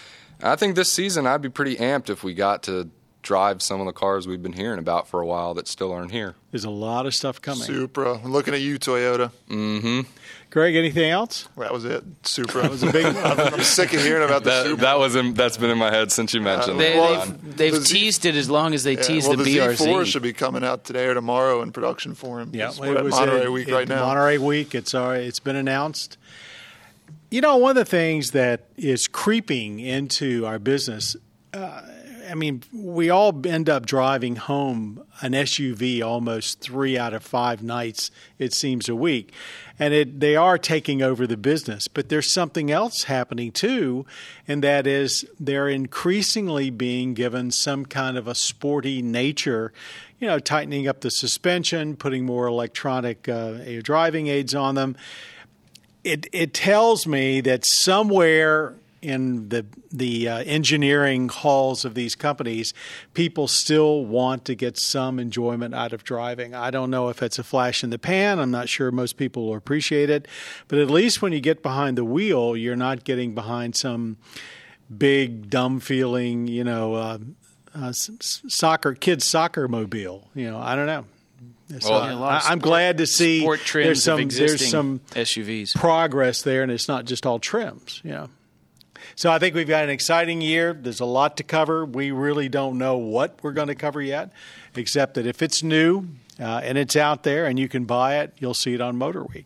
I 0.43 0.55
think 0.55 0.75
this 0.75 0.91
season 0.91 1.27
I'd 1.27 1.41
be 1.41 1.49
pretty 1.49 1.75
amped 1.75 2.09
if 2.09 2.23
we 2.23 2.33
got 2.33 2.63
to 2.63 2.89
drive 3.21 3.61
some 3.61 3.79
of 3.79 3.85
the 3.85 3.93
cars 3.93 4.27
we've 4.27 4.41
been 4.41 4.53
hearing 4.53 4.79
about 4.79 5.07
for 5.07 5.21
a 5.21 5.25
while 5.25 5.53
that 5.53 5.67
still 5.67 5.91
aren't 5.91 6.11
here. 6.11 6.35
There's 6.51 6.65
a 6.65 6.69
lot 6.69 7.05
of 7.05 7.13
stuff 7.15 7.41
coming. 7.41 7.63
Supra. 7.63 8.15
I'm 8.15 8.31
looking 8.31 8.53
at 8.53 8.61
you, 8.61 8.77
Toyota. 8.79 9.31
Mm-hmm. 9.49 10.01
Greg, 10.49 10.75
anything 10.75 11.09
else? 11.09 11.47
That 11.55 11.71
was 11.71 11.85
it. 11.85 12.03
Supra. 12.23 12.67
was 12.67 12.83
a 12.83 12.91
big. 12.91 13.05
I'm 13.15 13.61
sick 13.63 13.93
of 13.93 14.01
hearing 14.01 14.23
about 14.23 14.43
that. 14.43 14.65
Supra. 14.65 14.81
That 14.81 14.99
was 14.99 15.15
in, 15.15 15.33
that's 15.33 15.55
been 15.55 15.69
in 15.69 15.77
my 15.77 15.89
head 15.91 16.11
since 16.11 16.33
you 16.33 16.41
mentioned 16.41 16.77
They, 16.79 16.93
it. 16.93 16.97
Well, 16.97 17.25
they've 17.25 17.57
they've 17.57 17.73
the 17.73 17.81
Z- 17.81 17.93
teased 17.99 18.25
it 18.25 18.35
as 18.35 18.49
long 18.49 18.73
as 18.73 18.83
they 18.83 18.95
Yeah, 18.95 19.01
teased 19.01 19.27
well, 19.29 19.37
the, 19.37 19.43
the 19.45 19.57
BRZ. 19.57 19.77
Z4 19.87 20.05
should 20.05 20.23
be 20.23 20.33
coming 20.33 20.63
out 20.65 20.83
today 20.83 21.05
or 21.05 21.13
tomorrow 21.13 21.61
in 21.61 21.71
production 21.71 22.15
form. 22.15 22.51
Yeah, 22.53 22.63
It's- 22.69 22.79
we're 22.81 23.01
was 23.01 23.13
Monterey 23.13 23.45
a- 23.45 23.51
Week 23.51 23.67
it- 23.69 23.73
right 23.73 23.87
now. 23.87 24.05
Monterey 24.05 24.39
Week. 24.39 24.75
It's 24.75 24.93
already, 24.93 25.25
it's 25.25 25.39
been 25.39 25.55
announced. 25.55 26.17
You 27.29 27.39
know, 27.39 27.55
one 27.55 27.69
of 27.69 27.75
the 27.77 27.85
things 27.85 28.31
that 28.31 28.65
is 28.75 29.07
creeping 29.07 29.79
into 29.79 30.45
our 30.45 30.59
business. 30.59 31.15
Uh, 31.53 31.81
I 32.31 32.35
mean, 32.35 32.63
we 32.71 33.09
all 33.09 33.45
end 33.45 33.69
up 33.69 33.85
driving 33.85 34.37
home 34.37 35.03
an 35.19 35.33
SUV 35.33 36.01
almost 36.01 36.61
three 36.61 36.97
out 36.97 37.13
of 37.13 37.23
five 37.23 37.61
nights, 37.61 38.09
it 38.39 38.53
seems, 38.53 38.87
a 38.87 38.95
week. 38.95 39.33
And 39.77 39.93
it, 39.93 40.21
they 40.21 40.37
are 40.37 40.57
taking 40.57 41.01
over 41.01 41.27
the 41.27 41.35
business. 41.35 41.89
But 41.89 42.07
there's 42.07 42.31
something 42.33 42.71
else 42.71 43.03
happening 43.03 43.51
too, 43.51 44.05
and 44.47 44.63
that 44.63 44.87
is 44.87 45.25
they're 45.39 45.67
increasingly 45.67 46.69
being 46.69 47.13
given 47.13 47.51
some 47.51 47.85
kind 47.85 48.17
of 48.17 48.27
a 48.27 48.35
sporty 48.35 49.01
nature, 49.01 49.73
you 50.17 50.27
know, 50.27 50.39
tightening 50.39 50.87
up 50.87 51.01
the 51.01 51.11
suspension, 51.11 51.97
putting 51.97 52.25
more 52.25 52.47
electronic 52.47 53.27
uh, 53.27 53.57
driving 53.81 54.27
aids 54.27 54.55
on 54.55 54.75
them. 54.75 54.95
It, 56.05 56.27
it 56.31 56.53
tells 56.53 57.05
me 57.05 57.41
that 57.41 57.63
somewhere 57.65 58.75
in 59.01 59.49
the 59.49 59.65
the 59.91 60.27
uh, 60.27 60.37
engineering 60.43 61.29
halls 61.29 61.85
of 61.85 61.95
these 61.95 62.15
companies, 62.15 62.73
people 63.13 63.47
still 63.47 64.05
want 64.05 64.45
to 64.45 64.55
get 64.55 64.77
some 64.77 65.19
enjoyment 65.19 65.73
out 65.73 65.93
of 65.93 66.03
driving. 66.03 66.53
I 66.53 66.69
don't 66.71 66.89
know 66.89 67.09
if 67.09 67.23
it's 67.23 67.39
a 67.39 67.43
flash 67.43 67.83
in 67.83 67.89
the 67.89 67.99
pan. 67.99 68.39
I'm 68.39 68.51
not 68.51 68.69
sure 68.69 68.91
most 68.91 69.17
people 69.17 69.47
will 69.47 69.55
appreciate 69.55 70.09
it, 70.09 70.27
but 70.67 70.79
at 70.79 70.89
least 70.89 71.21
when 71.21 71.33
you 71.33 71.39
get 71.39 71.63
behind 71.63 71.97
the 71.97 72.05
wheel, 72.05 72.55
you're 72.55 72.75
not 72.75 73.03
getting 73.03 73.33
behind 73.33 73.75
some 73.75 74.17
big 74.95 75.49
dumb 75.49 75.79
feeling, 75.79 76.47
you 76.47 76.63
know, 76.63 76.93
uh, 76.93 77.17
uh, 77.73 77.91
soccer 77.93 78.93
kids 78.93 79.27
soccer 79.27 79.67
mobile. 79.67 80.29
You 80.35 80.51
know, 80.51 80.59
I 80.59 80.75
don't 80.75 80.87
know. 80.87 81.05
So 81.79 81.89
Well, 81.89 82.05
Yeah, 82.05 82.13
of 82.13 82.21
I, 82.21 82.41
I'm 82.51 82.59
glad 82.59 82.97
to 82.97 83.07
see 83.07 83.47
there's 83.73 84.03
some 84.03 84.27
there's 84.27 84.69
some 84.69 84.99
SUVs. 85.11 85.73
progress 85.75 86.41
there, 86.41 86.63
and 86.63 86.71
it's 86.71 86.87
not 86.87 87.05
just 87.05 87.25
all 87.25 87.39
trims. 87.39 88.01
You 88.03 88.11
know. 88.11 88.29
So 89.15 89.31
I 89.31 89.39
think 89.39 89.55
we've 89.55 89.67
got 89.67 89.83
an 89.83 89.89
exciting 89.89 90.41
year. 90.41 90.73
There's 90.73 90.99
a 90.99 91.05
lot 91.05 91.37
to 91.37 91.43
cover. 91.43 91.85
We 91.85 92.11
really 92.11 92.49
don't 92.49 92.77
know 92.77 92.97
what 92.97 93.39
we're 93.41 93.51
going 93.53 93.67
to 93.69 93.75
cover 93.75 94.01
yet, 94.01 94.31
except 94.75 95.13
that 95.15 95.25
if 95.25 95.41
it's 95.41 95.63
new 95.63 96.07
uh, 96.39 96.61
and 96.63 96.77
it's 96.77 96.95
out 96.95 97.23
there 97.23 97.45
and 97.45 97.59
you 97.59 97.67
can 97.69 97.85
buy 97.85 98.19
it, 98.19 98.33
you'll 98.39 98.53
see 98.53 98.73
it 98.73 98.81
on 98.81 98.97
Motor 98.97 99.23
Week. 99.23 99.45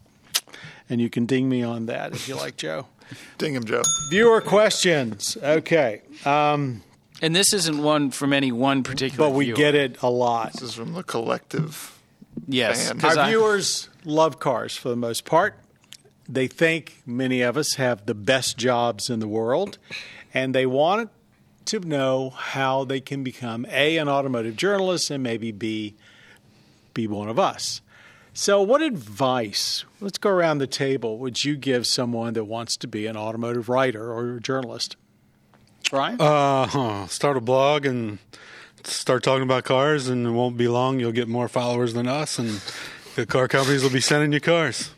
And 0.89 1.01
you 1.01 1.09
can 1.09 1.25
ding 1.25 1.49
me 1.49 1.63
on 1.63 1.87
that 1.87 2.13
if 2.13 2.27
you 2.27 2.35
like, 2.35 2.57
Joe. 2.57 2.87
Ding 3.37 3.53
him, 3.53 3.63
Joe. 3.65 3.81
Viewer 4.09 4.41
questions. 4.41 5.37
Okay. 5.41 6.01
Um, 6.25 6.81
And 7.21 7.35
this 7.35 7.53
isn't 7.53 7.77
one 7.81 8.11
from 8.11 8.33
any 8.33 8.51
one 8.51 8.83
particular. 8.83 9.29
but 9.29 9.35
we 9.35 9.45
viewer. 9.45 9.57
get 9.57 9.75
it 9.75 10.01
a 10.01 10.09
lot. 10.09 10.53
This 10.53 10.61
is 10.63 10.73
from 10.75 10.93
the 10.93 11.03
collective. 11.03 11.97
Yes, 12.47 12.87
fan. 12.87 12.99
'cause 12.99 13.15
Our 13.17 13.25
I- 13.25 13.29
viewers 13.29 13.89
love 14.03 14.39
cars 14.39 14.75
for 14.75 14.89
the 14.89 14.95
most 14.95 15.23
part. 15.25 15.55
They 16.27 16.47
think 16.47 17.01
many 17.05 17.41
of 17.41 17.55
us 17.55 17.75
have 17.75 18.05
the 18.05 18.15
best 18.15 18.57
jobs 18.57 19.09
in 19.09 19.19
the 19.19 19.27
world, 19.27 19.77
and 20.33 20.55
they 20.55 20.65
want 20.65 21.11
to 21.65 21.79
know 21.79 22.31
how 22.31 22.83
they 22.83 22.99
can 22.99 23.23
become 23.23 23.65
A, 23.69 23.97
an 23.97 24.07
automotive 24.07 24.55
journalist, 24.55 25.11
and 25.11 25.23
maybe 25.23 25.51
B, 25.51 25.95
be 26.93 27.07
one 27.07 27.29
of 27.29 27.39
us. 27.39 27.81
So, 28.33 28.61
what 28.61 28.81
advice, 28.81 29.85
let's 30.01 30.17
go 30.17 30.29
around 30.29 30.57
the 30.57 30.67
table, 30.67 31.17
would 31.19 31.45
you 31.45 31.55
give 31.55 31.87
someone 31.87 32.33
that 32.33 32.43
wants 32.43 32.75
to 32.77 32.87
be 32.87 33.05
an 33.07 33.15
automotive 33.15 33.69
writer 33.69 34.11
or 34.11 34.39
journalist? 34.39 34.97
Brian? 35.89 36.19
Uh, 36.19 36.67
huh. 36.67 37.07
Start 37.07 37.37
a 37.37 37.41
blog 37.41 37.85
and 37.85 38.17
start 38.83 39.23
talking 39.23 39.43
about 39.43 39.63
cars, 39.63 40.09
and 40.09 40.27
it 40.27 40.31
won't 40.31 40.57
be 40.57 40.67
long. 40.67 40.99
You'll 40.99 41.11
get 41.11 41.27
more 41.27 41.47
followers 41.47 41.93
than 41.93 42.07
us, 42.07 42.37
and 42.37 42.61
the 43.15 43.25
car 43.25 43.47
companies 43.47 43.83
will 43.83 43.89
be 43.89 44.01
sending 44.01 44.33
you 44.33 44.41
cars. 44.41 44.91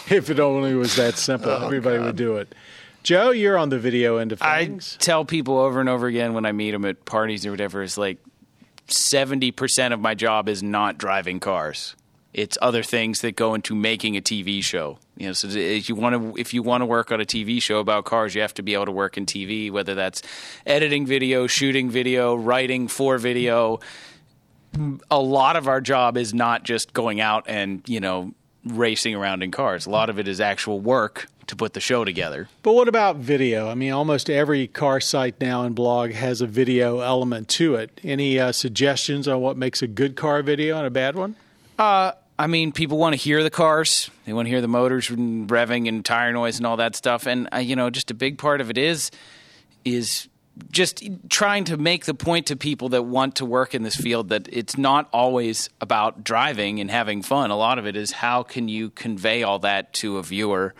if 0.10 0.30
it 0.30 0.40
only 0.40 0.74
was 0.74 0.96
that 0.96 1.16
simple, 1.16 1.50
oh, 1.50 1.64
everybody 1.64 1.98
would 1.98 2.16
do 2.16 2.36
it. 2.36 2.54
Joe, 3.02 3.30
you're 3.30 3.58
on 3.58 3.68
the 3.68 3.78
video 3.78 4.16
end 4.16 4.32
of 4.32 4.40
things. 4.40 4.96
I 4.98 5.04
tell 5.04 5.24
people 5.24 5.58
over 5.58 5.78
and 5.78 5.88
over 5.88 6.06
again 6.06 6.32
when 6.32 6.46
I 6.46 6.52
meet 6.52 6.70
them 6.70 6.86
at 6.86 7.04
parties 7.04 7.44
or 7.44 7.50
whatever, 7.50 7.82
it's 7.82 7.98
like 7.98 8.18
seventy 8.86 9.50
percent 9.50 9.92
of 9.92 10.00
my 10.00 10.14
job 10.14 10.48
is 10.48 10.62
not 10.62 10.96
driving 10.96 11.38
cars. 11.38 11.94
It's 12.32 12.58
other 12.60 12.82
things 12.82 13.20
that 13.20 13.36
go 13.36 13.54
into 13.54 13.76
making 13.76 14.16
a 14.16 14.20
TV 14.20 14.64
show. 14.64 14.98
You 15.16 15.28
know, 15.28 15.32
so 15.34 15.48
if 15.48 15.88
you 15.88 15.94
want 15.94 16.34
to, 16.34 16.40
if 16.40 16.52
you 16.52 16.62
want 16.62 16.80
to 16.80 16.86
work 16.86 17.12
on 17.12 17.20
a 17.20 17.24
TV 17.24 17.62
show 17.62 17.78
about 17.78 18.06
cars, 18.06 18.34
you 18.34 18.40
have 18.40 18.54
to 18.54 18.62
be 18.62 18.74
able 18.74 18.86
to 18.86 18.92
work 18.92 19.16
in 19.16 19.26
TV, 19.26 19.70
whether 19.70 19.94
that's 19.94 20.22
editing 20.66 21.06
video, 21.06 21.46
shooting 21.46 21.90
video, 21.90 22.34
writing 22.34 22.88
for 22.88 23.18
video. 23.18 23.78
A 25.10 25.20
lot 25.20 25.54
of 25.54 25.68
our 25.68 25.80
job 25.80 26.16
is 26.16 26.34
not 26.34 26.64
just 26.64 26.92
going 26.92 27.20
out 27.20 27.44
and 27.46 27.82
you 27.86 28.00
know 28.00 28.34
racing 28.64 29.14
around 29.14 29.42
in 29.42 29.50
cars. 29.50 29.86
A 29.86 29.90
lot 29.90 30.10
of 30.10 30.18
it 30.18 30.28
is 30.28 30.40
actual 30.40 30.80
work 30.80 31.26
to 31.46 31.56
put 31.56 31.74
the 31.74 31.80
show 31.80 32.04
together. 32.04 32.48
But 32.62 32.72
what 32.72 32.88
about 32.88 33.16
video? 33.16 33.68
I 33.68 33.74
mean, 33.74 33.92
almost 33.92 34.30
every 34.30 34.66
car 34.66 35.00
site 35.00 35.40
now 35.40 35.64
and 35.64 35.74
blog 35.74 36.12
has 36.12 36.40
a 36.40 36.46
video 36.46 37.00
element 37.00 37.48
to 37.50 37.74
it. 37.74 38.00
Any 38.02 38.38
uh, 38.40 38.52
suggestions 38.52 39.28
on 39.28 39.40
what 39.40 39.56
makes 39.56 39.82
a 39.82 39.86
good 39.86 40.16
car 40.16 40.42
video 40.42 40.78
and 40.78 40.86
a 40.86 40.90
bad 40.90 41.16
one? 41.16 41.36
Uh, 41.78 42.12
I 42.38 42.46
mean, 42.46 42.72
people 42.72 42.98
want 42.98 43.12
to 43.12 43.16
hear 43.16 43.42
the 43.42 43.50
cars. 43.50 44.10
They 44.24 44.32
want 44.32 44.46
to 44.46 44.50
hear 44.50 44.60
the 44.60 44.68
motors 44.68 45.10
and 45.10 45.48
revving 45.48 45.88
and 45.88 46.04
tire 46.04 46.32
noise 46.32 46.56
and 46.56 46.66
all 46.66 46.78
that 46.78 46.96
stuff. 46.96 47.26
And 47.26 47.48
uh, 47.52 47.58
you 47.58 47.76
know, 47.76 47.90
just 47.90 48.10
a 48.10 48.14
big 48.14 48.38
part 48.38 48.60
of 48.60 48.70
it 48.70 48.78
is 48.78 49.10
is 49.84 50.28
just 50.70 51.02
trying 51.28 51.64
to 51.64 51.76
make 51.76 52.04
the 52.04 52.14
point 52.14 52.46
to 52.46 52.56
people 52.56 52.88
that 52.90 53.02
want 53.02 53.36
to 53.36 53.44
work 53.44 53.74
in 53.74 53.82
this 53.82 53.96
field 53.96 54.28
that 54.28 54.48
it's 54.52 54.78
not 54.78 55.08
always 55.12 55.68
about 55.80 56.22
driving 56.22 56.80
and 56.80 56.90
having 56.90 57.22
fun. 57.22 57.50
A 57.50 57.56
lot 57.56 57.78
of 57.78 57.86
it 57.86 57.96
is 57.96 58.12
how 58.12 58.42
can 58.42 58.68
you 58.68 58.90
convey 58.90 59.42
all 59.42 59.58
that 59.60 59.92
to 59.94 60.18
a 60.18 60.22
viewer. 60.22 60.74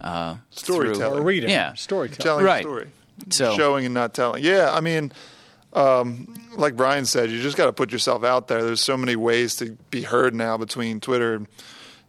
Uh, 0.00 0.36
Storytelling. 0.50 1.24
Reading? 1.24 1.50
Yeah. 1.50 1.74
Storytelling. 1.74 2.22
Telling 2.24 2.44
Right. 2.44 2.62
story. 2.62 2.86
So- 3.30 3.54
Showing 3.56 3.84
and 3.84 3.94
not 3.94 4.14
telling. 4.14 4.42
Yeah, 4.44 4.70
I 4.72 4.80
mean, 4.80 5.12
um, 5.72 6.34
like 6.56 6.76
Brian 6.76 7.04
said, 7.04 7.30
you 7.30 7.42
just 7.42 7.56
got 7.56 7.66
to 7.66 7.72
put 7.72 7.92
yourself 7.92 8.24
out 8.24 8.48
there. 8.48 8.62
There's 8.62 8.80
so 8.82 8.96
many 8.96 9.16
ways 9.16 9.56
to 9.56 9.76
be 9.90 10.02
heard 10.02 10.34
now 10.34 10.56
between 10.56 11.00
Twitter, 11.00 11.42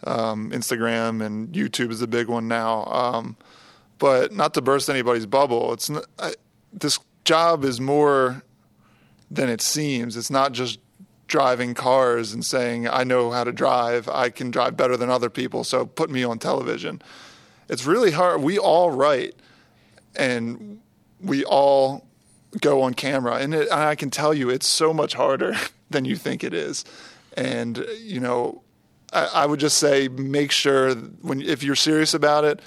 um, 0.05 0.51
Instagram, 0.51 1.21
and 1.25 1.49
YouTube 1.49 1.91
is 1.91 1.99
the 1.99 2.07
big 2.07 2.27
one 2.27 2.47
now. 2.47 2.85
Um, 2.85 3.35
but 3.97 4.31
not 4.31 4.53
to 4.53 4.61
burst 4.61 4.89
anybody's 4.89 5.25
bubble, 5.25 5.73
it's 5.73 5.89
n 5.89 5.99
I 6.19 6.33
this 6.71 6.99
job 7.23 7.63
is 7.63 7.79
more 7.79 8.43
than 9.29 9.49
it 9.49 9.61
seems. 9.61 10.17
It's 10.17 10.31
not 10.31 10.51
just 10.51 10.79
driving 11.27 11.75
cars 11.75 12.33
and 12.33 12.43
saying 12.43 12.87
I 12.87 13.03
know 13.03 13.31
how 13.31 13.43
to 13.43 13.51
drive. 13.51 14.09
I 14.09 14.29
can 14.29 14.51
drive 14.51 14.75
better 14.75 14.97
than 14.97 15.09
other 15.09 15.29
people, 15.29 15.63
so 15.63 15.85
put 15.85 16.09
me 16.09 16.23
on 16.23 16.39
television. 16.39 17.01
It's 17.69 17.85
really 17.85 18.11
hard. 18.11 18.41
We 18.41 18.57
all 18.57 18.89
write, 18.89 19.35
and 20.15 20.79
we 21.21 21.43
all 21.45 22.07
go 22.59 22.81
on 22.81 22.95
camera, 22.95 23.35
and, 23.35 23.53
it, 23.53 23.69
and 23.69 23.79
I 23.79 23.93
can 23.93 24.09
tell 24.09 24.33
you, 24.33 24.49
it's 24.49 24.67
so 24.67 24.91
much 24.91 25.13
harder 25.13 25.55
than 25.89 26.03
you 26.05 26.15
think 26.15 26.43
it 26.43 26.53
is. 26.53 26.83
And 27.37 27.85
you 28.01 28.19
know, 28.19 28.63
I, 29.13 29.25
I 29.25 29.45
would 29.45 29.59
just 29.59 29.77
say 29.77 30.07
make 30.07 30.51
sure 30.51 30.95
when 30.95 31.41
if 31.41 31.61
you're 31.63 31.75
serious 31.75 32.13
about 32.13 32.43
it, 32.43 32.59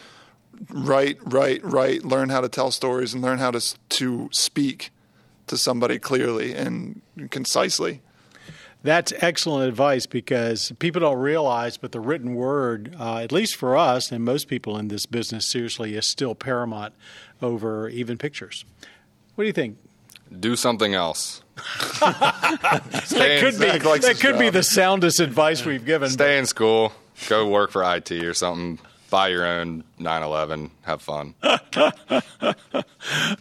write, 0.71 1.19
write, 1.25 1.65
write. 1.65 2.05
Learn 2.05 2.29
how 2.29 2.41
to 2.41 2.49
tell 2.49 2.71
stories 2.71 3.15
and 3.15 3.23
learn 3.23 3.39
how 3.39 3.51
to 3.51 3.75
to 3.91 4.29
speak 4.33 4.91
to 5.47 5.57
somebody 5.57 5.99
clearly 5.99 6.55
and 6.55 7.03
concisely. 7.31 8.01
That's 8.85 9.13
excellent 9.21 9.69
advice 9.69 10.07
because 10.07 10.73
people 10.81 11.01
don't 11.01 11.19
realize, 11.19 11.77
but 11.77 11.93
the 11.93 12.01
written 12.01 12.35
word, 12.35 12.97
uh, 12.99 13.19
at 13.19 13.31
least 13.31 13.55
for 13.55 13.77
us 13.77 14.11
and 14.11 14.25
most 14.25 14.49
people 14.49 14.77
in 14.77 14.89
this 14.89 15.07
business, 15.07 15.49
seriously, 15.49 15.95
is 15.95 16.09
still 16.09 16.35
paramount 16.35 16.93
over 17.41 17.89
even 17.89 18.19
pictures. 18.19 18.65
What 19.37 19.45
do 19.45 19.47
you 19.47 19.53
think? 19.53 19.79
Do 20.41 20.57
something 20.57 20.95
else. 20.95 21.43
That 22.01 23.39
could 23.41 23.59
be 23.59 23.79
that 23.79 24.03
his 24.05 24.21
could 24.21 24.39
be 24.39 24.49
the 24.51 24.63
soundest 24.63 25.21
advice 25.21 25.65
we've 25.65 25.85
given. 25.85 26.09
stay 26.11 26.39
in 26.39 26.47
school. 26.47 26.93
Go 27.29 27.49
work 27.49 27.71
for 27.71 27.83
IT 27.85 28.11
or 28.11 28.35
something. 28.35 28.79
Buy 29.13 29.29
your 29.29 29.45
own 29.45 29.85
911. 29.99 30.71
Have 30.83 31.03
fun. 31.03 31.35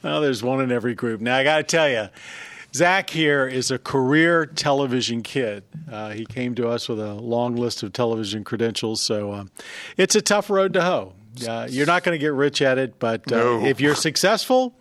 Well, 0.03 0.19
there's 0.21 0.43
one 0.43 0.59
in 0.61 0.71
every 0.71 0.95
group. 0.95 1.21
Now, 1.21 1.37
I 1.37 1.43
got 1.43 1.57
to 1.57 1.63
tell 1.63 1.87
you, 1.89 2.09
Zach 2.73 3.09
here 3.09 3.47
is 3.47 3.71
a 3.71 3.77
career 3.77 4.45
television 4.45 5.21
kid. 5.21 5.63
Uh, 5.89 6.09
he 6.09 6.25
came 6.25 6.55
to 6.55 6.67
us 6.67 6.89
with 6.89 6.99
a 6.99 7.13
long 7.13 7.55
list 7.55 7.83
of 7.83 7.93
television 7.93 8.43
credentials, 8.43 9.01
so 9.01 9.31
um, 9.31 9.51
it's 9.97 10.15
a 10.15 10.21
tough 10.21 10.49
road 10.49 10.73
to 10.73 10.81
hoe. 10.81 11.13
Uh, 11.47 11.67
you're 11.69 11.85
not 11.85 12.03
going 12.03 12.15
to 12.15 12.19
get 12.19 12.33
rich 12.33 12.61
at 12.61 12.77
it, 12.77 12.99
but 12.99 13.31
uh, 13.31 13.37
No. 13.37 13.65
if 13.65 13.79
you're 13.79 13.95
successful, 13.95 14.73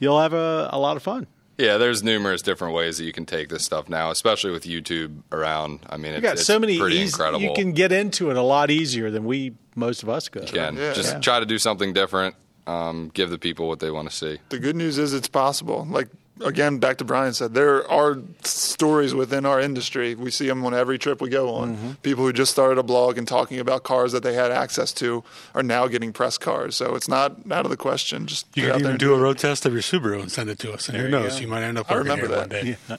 you'll 0.00 0.20
have 0.20 0.32
a, 0.32 0.68
a 0.72 0.78
lot 0.78 0.96
of 0.96 1.02
fun. 1.02 1.26
Yeah, 1.58 1.76
there's 1.76 2.02
numerous 2.02 2.42
different 2.42 2.74
ways 2.74 2.98
that 2.98 3.04
you 3.04 3.12
can 3.12 3.26
take 3.26 3.48
this 3.48 3.64
stuff 3.64 3.88
now, 3.88 4.10
especially 4.10 4.50
with 4.50 4.64
YouTube 4.64 5.20
around. 5.30 5.80
I 5.88 5.96
mean, 5.96 6.10
you 6.12 6.16
it's, 6.18 6.22
got 6.22 6.32
it's 6.32 6.46
so 6.46 6.58
many 6.58 6.78
pretty 6.80 6.96
easy, 6.96 7.04
incredible. 7.04 7.40
You 7.42 7.52
can 7.54 7.72
get 7.72 7.92
into 7.92 8.30
it 8.30 8.36
a 8.36 8.42
lot 8.42 8.72
easier 8.72 9.08
than 9.12 9.24
we 9.24 9.52
most 9.74 10.02
of 10.02 10.08
us 10.08 10.28
could. 10.28 10.50
You 10.50 10.58
can 10.58 10.76
Yeah. 10.76 10.92
just 10.92 11.14
Yeah. 11.14 11.20
try 11.20 11.40
to 11.40 11.46
do 11.46 11.58
something 11.58 11.92
different. 11.92 12.34
Um, 12.66 13.10
give 13.12 13.28
the 13.30 13.38
people 13.38 13.68
what 13.68 13.80
they 13.80 13.90
want 13.90 14.08
to 14.10 14.16
see. 14.16 14.38
The 14.48 14.58
good 14.58 14.76
news 14.76 14.96
is 14.98 15.12
it's 15.12 15.28
possible. 15.28 15.86
Like 15.90 16.08
again, 16.40 16.78
back 16.78 16.96
to 16.98 17.04
Brian 17.04 17.32
said, 17.34 17.54
there 17.54 17.88
are 17.90 18.18
stories 18.42 19.14
within 19.14 19.44
our 19.46 19.60
industry. 19.60 20.14
We 20.16 20.30
see 20.32 20.48
them 20.48 20.64
on 20.64 20.74
every 20.74 20.98
trip 20.98 21.20
we 21.20 21.28
go 21.28 21.54
on. 21.54 21.76
Mm-hmm. 21.76 21.90
People 22.02 22.24
who 22.24 22.32
just 22.32 22.50
started 22.50 22.76
a 22.78 22.82
blog 22.82 23.18
and 23.18 23.28
talking 23.28 23.60
about 23.60 23.84
cars 23.84 24.10
that 24.12 24.22
they 24.24 24.32
had 24.34 24.50
access 24.50 24.92
to 24.94 25.22
are 25.54 25.62
now 25.62 25.86
getting 25.88 26.12
press 26.12 26.38
cars. 26.38 26.74
So 26.74 26.94
it's 26.96 27.06
not 27.08 27.36
out 27.52 27.66
of 27.66 27.70
the 27.70 27.76
question. 27.76 28.26
Just 28.26 28.46
You 28.56 28.62
get 28.62 28.70
out 28.70 28.72
could 28.72 28.74
there 28.74 28.80
even 28.80 28.90
and 28.92 28.98
do 29.00 29.14
a 29.14 29.18
road 29.18 29.38
test 29.38 29.64
of 29.66 29.74
your 29.74 29.82
Subaru 29.82 30.20
and 30.22 30.32
send 30.32 30.48
it 30.50 30.58
to 30.60 30.72
us, 30.72 30.88
and 30.88 30.96
who 30.98 31.08
knows, 31.08 31.34
go. 31.34 31.40
you 31.42 31.48
might 31.48 31.62
end 31.62 31.78
up 31.78 31.88
I 31.90 31.94
working 31.96 32.10
remember 32.12 32.26
here 32.34 32.46
that. 32.88 32.88
one 32.88 32.98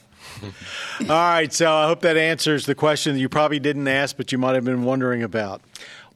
All 1.02 1.06
right, 1.08 1.52
so 1.52 1.72
I 1.72 1.86
hope 1.86 2.00
that 2.02 2.16
answers 2.16 2.66
the 2.66 2.74
question 2.74 3.14
that 3.14 3.20
you 3.20 3.28
probably 3.28 3.58
didn't 3.58 3.88
ask, 3.88 4.16
but 4.16 4.32
you 4.32 4.38
might 4.38 4.54
have 4.54 4.64
been 4.64 4.84
wondering 4.84 5.22
about. 5.22 5.60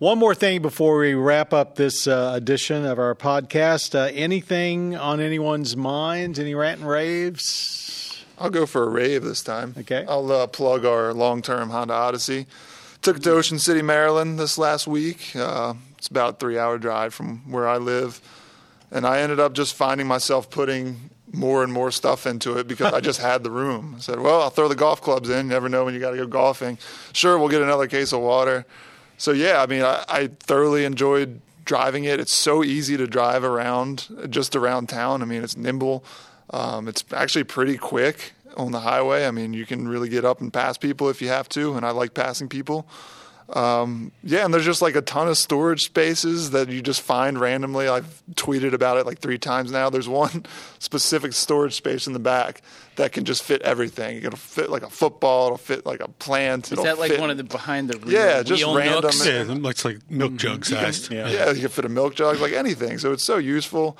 One 0.00 0.18
more 0.18 0.34
thing 0.34 0.62
before 0.62 0.96
we 0.96 1.12
wrap 1.12 1.52
up 1.52 1.74
this 1.74 2.06
uh, 2.06 2.32
edition 2.34 2.86
of 2.86 2.98
our 2.98 3.14
podcast. 3.14 3.94
Uh, 3.94 4.10
anything 4.14 4.96
on 4.96 5.20
anyone's 5.20 5.76
minds? 5.76 6.38
Any 6.38 6.54
rant 6.54 6.80
and 6.80 6.88
raves? 6.88 8.24
I'll 8.38 8.48
go 8.48 8.64
for 8.64 8.84
a 8.84 8.88
rave 8.88 9.22
this 9.24 9.42
time. 9.42 9.74
Okay. 9.76 10.06
I'll 10.08 10.32
uh, 10.32 10.46
plug 10.46 10.86
our 10.86 11.12
long-term 11.12 11.68
Honda 11.68 11.92
Odyssey. 11.92 12.46
Took 13.02 13.18
it 13.18 13.22
to 13.24 13.32
Ocean 13.32 13.58
City, 13.58 13.82
Maryland 13.82 14.38
this 14.38 14.56
last 14.56 14.86
week. 14.86 15.36
Uh, 15.36 15.74
it's 15.98 16.08
about 16.08 16.30
a 16.30 16.36
three-hour 16.38 16.78
drive 16.78 17.12
from 17.12 17.52
where 17.52 17.68
I 17.68 17.76
live, 17.76 18.22
and 18.90 19.06
I 19.06 19.20
ended 19.20 19.38
up 19.38 19.52
just 19.52 19.74
finding 19.74 20.06
myself 20.06 20.48
putting 20.48 21.10
more 21.30 21.62
and 21.62 21.74
more 21.74 21.90
stuff 21.90 22.26
into 22.26 22.56
it 22.56 22.66
because 22.66 22.94
I 22.94 23.00
just 23.00 23.20
had 23.30 23.42
the 23.42 23.50
room. 23.50 23.96
I 23.98 24.00
said, 24.00 24.18
"Well, 24.18 24.40
I'll 24.40 24.48
throw 24.48 24.68
the 24.68 24.74
golf 24.74 25.02
clubs 25.02 25.28
in. 25.28 25.44
You 25.44 25.50
never 25.50 25.68
know 25.68 25.84
when 25.84 25.92
you 25.92 26.00
got 26.00 26.12
to 26.12 26.16
go 26.16 26.26
golfing. 26.26 26.78
Sure, 27.12 27.38
we'll 27.38 27.50
get 27.50 27.60
another 27.60 27.86
case 27.86 28.14
of 28.14 28.20
water." 28.22 28.64
So 29.20 29.33
yeah, 29.33 29.61
I 29.62 29.66
mean, 29.66 29.83
I, 29.83 30.02
I 30.09 30.30
thoroughly 30.40 30.87
enjoyed 30.87 31.42
driving 31.66 32.04
it. 32.04 32.20
It's 32.20 32.35
so 32.35 32.64
easy 32.64 32.96
to 32.96 33.06
drive 33.06 33.44
around, 33.44 34.09
just 34.30 34.56
around 34.56 34.88
town. 34.88 35.20
I 35.20 35.26
mean, 35.26 35.44
it's 35.44 35.59
nimble. 35.59 36.02
Um, 36.48 36.88
it's 36.88 37.04
actually 37.12 37.44
pretty 37.44 37.76
quick 37.76 38.33
on 38.56 38.72
the 38.72 38.80
highway. 38.80 39.26
I 39.26 39.30
mean, 39.30 39.52
you 39.52 39.66
can 39.66 39.87
really 39.87 40.09
get 40.09 40.24
up 40.24 40.40
and 40.40 40.50
pass 40.50 40.78
people 40.78 41.11
if 41.11 41.20
you 41.20 41.28
have 41.28 41.50
to, 41.50 41.74
and 41.74 41.85
I 41.85 41.90
like 41.90 42.14
passing 42.14 42.48
people. 42.48 42.88
Um, 43.50 44.11
yeah, 44.22 44.46
and 44.46 44.54
there's 44.54 44.64
just 44.64 44.80
like 44.80 44.94
a 44.94 45.02
ton 45.02 45.28
of 45.28 45.37
storage 45.37 45.83
spaces 45.83 46.52
that 46.52 46.70
you 46.70 46.80
just 46.80 47.02
find 47.02 47.38
randomly. 47.38 47.88
I've 47.88 48.22
tweeted 48.37 48.72
about 48.72 48.96
it 48.96 49.04
like 49.04 49.18
three 49.18 49.38
times 49.38 49.70
now. 49.70 49.90
There's 49.90 50.09
one 50.09 50.46
specific 50.78 51.35
storage 51.35 51.74
space 51.74 52.06
in 52.06 52.14
the 52.14 52.20
back 52.20 52.62
that 52.96 53.12
can 53.12 53.24
just 53.24 53.42
fit 53.42 53.62
everything. 53.62 54.18
It'll 54.18 54.37
fit 54.37 54.70
like 54.70 54.83
a 54.83 54.90
football. 54.90 55.46
It'll 55.46 55.59
fit 55.59 55.87
like 55.87 56.00
a 56.00 56.09
plant. 56.09 56.66
Is 56.66 56.72
it'll 56.72 56.85
that 56.85 56.98
like 56.98 57.12
fit- 57.12 57.20
one 57.20 57.31
of 57.31 57.37
the 57.37 57.44
behind 57.44 57.88
the 57.88 58.11
Yeah, 58.11 58.42
just 58.42 58.64
wheel 58.64 58.76
random. 58.76 59.03
nooks? 59.03 59.26
Yeah, 59.26 59.40
it 59.42 59.48
looks 59.48 59.85
like 59.85 59.98
milk 60.11 60.33
mm-hmm. 60.33 60.37
jug 60.38 60.64
sized. 60.64 61.12
Yeah. 61.12 61.29
Yeah, 61.29 61.50
you 61.53 61.61
can 61.61 61.68
fit 61.70 61.85
a 61.85 61.88
milk 61.88 62.14
jug, 62.14 62.40
like 62.40 62.53
anything. 62.53 62.98
So 62.98 63.12
it's 63.12 63.24
so 63.24 63.38
useful. 63.38 63.96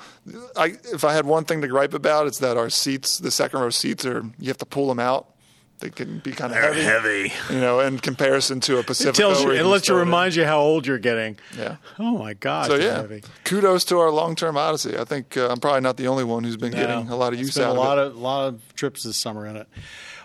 I, 0.55 0.75
if 0.93 1.03
I 1.03 1.13
had 1.13 1.25
one 1.25 1.45
thing 1.45 1.61
to 1.61 1.67
gripe 1.67 1.93
about, 1.93 2.27
it's 2.27 2.39
that 2.39 2.57
our 2.57 2.69
seats, 2.69 3.17
the 3.17 3.31
second 3.31 3.59
row 3.61 3.69
seats, 3.69 4.05
are 4.05 4.23
you 4.39 4.47
have 4.47 4.57
to 4.59 4.65
pull 4.65 4.87
them 4.87 4.99
out. 4.99 5.27
They 5.81 5.89
can 5.89 6.19
be 6.19 6.31
kind 6.31 6.53
of 6.53 6.61
heavy, 6.61 6.81
heavy. 6.83 7.33
you 7.49 7.59
know, 7.59 7.79
in 7.79 7.97
comparison 7.97 8.59
to 8.61 8.77
a 8.77 8.83
Pacifica. 8.83 9.09
It 9.09 9.15
tells 9.15 9.43
you, 9.43 9.51
it 9.51 9.63
lets 9.63 9.87
you 9.87 9.95
remind 9.95 10.35
you 10.35 10.45
how 10.45 10.59
old 10.59 10.85
you're 10.85 10.99
getting. 10.99 11.37
Yeah. 11.57 11.77
Oh 11.99 12.17
my 12.17 12.35
God. 12.35 12.67
So 12.67 12.75
yeah, 12.75 12.97
heavy. 12.97 13.23
kudos 13.43 13.83
to 13.85 13.97
our 13.97 14.11
long-term 14.11 14.57
Odyssey. 14.57 14.97
I 14.97 15.03
think 15.03 15.35
uh, 15.35 15.49
I'm 15.49 15.59
probably 15.59 15.81
not 15.81 15.97
the 15.97 16.07
only 16.07 16.23
one 16.23 16.43
who's 16.43 16.57
been 16.57 16.71
getting 16.71 17.09
a 17.09 17.15
lot 17.15 17.33
of 17.33 17.39
use 17.39 17.57
out 17.57 17.75
a 17.75 17.79
lot 17.79 17.97
of 17.97 18.11
it. 18.11 18.11
of 18.11 18.17
lot 18.17 18.47
of 18.47 18.75
trips 18.75 19.03
this 19.03 19.19
summer 19.19 19.45
in 19.47 19.57
it. 19.57 19.67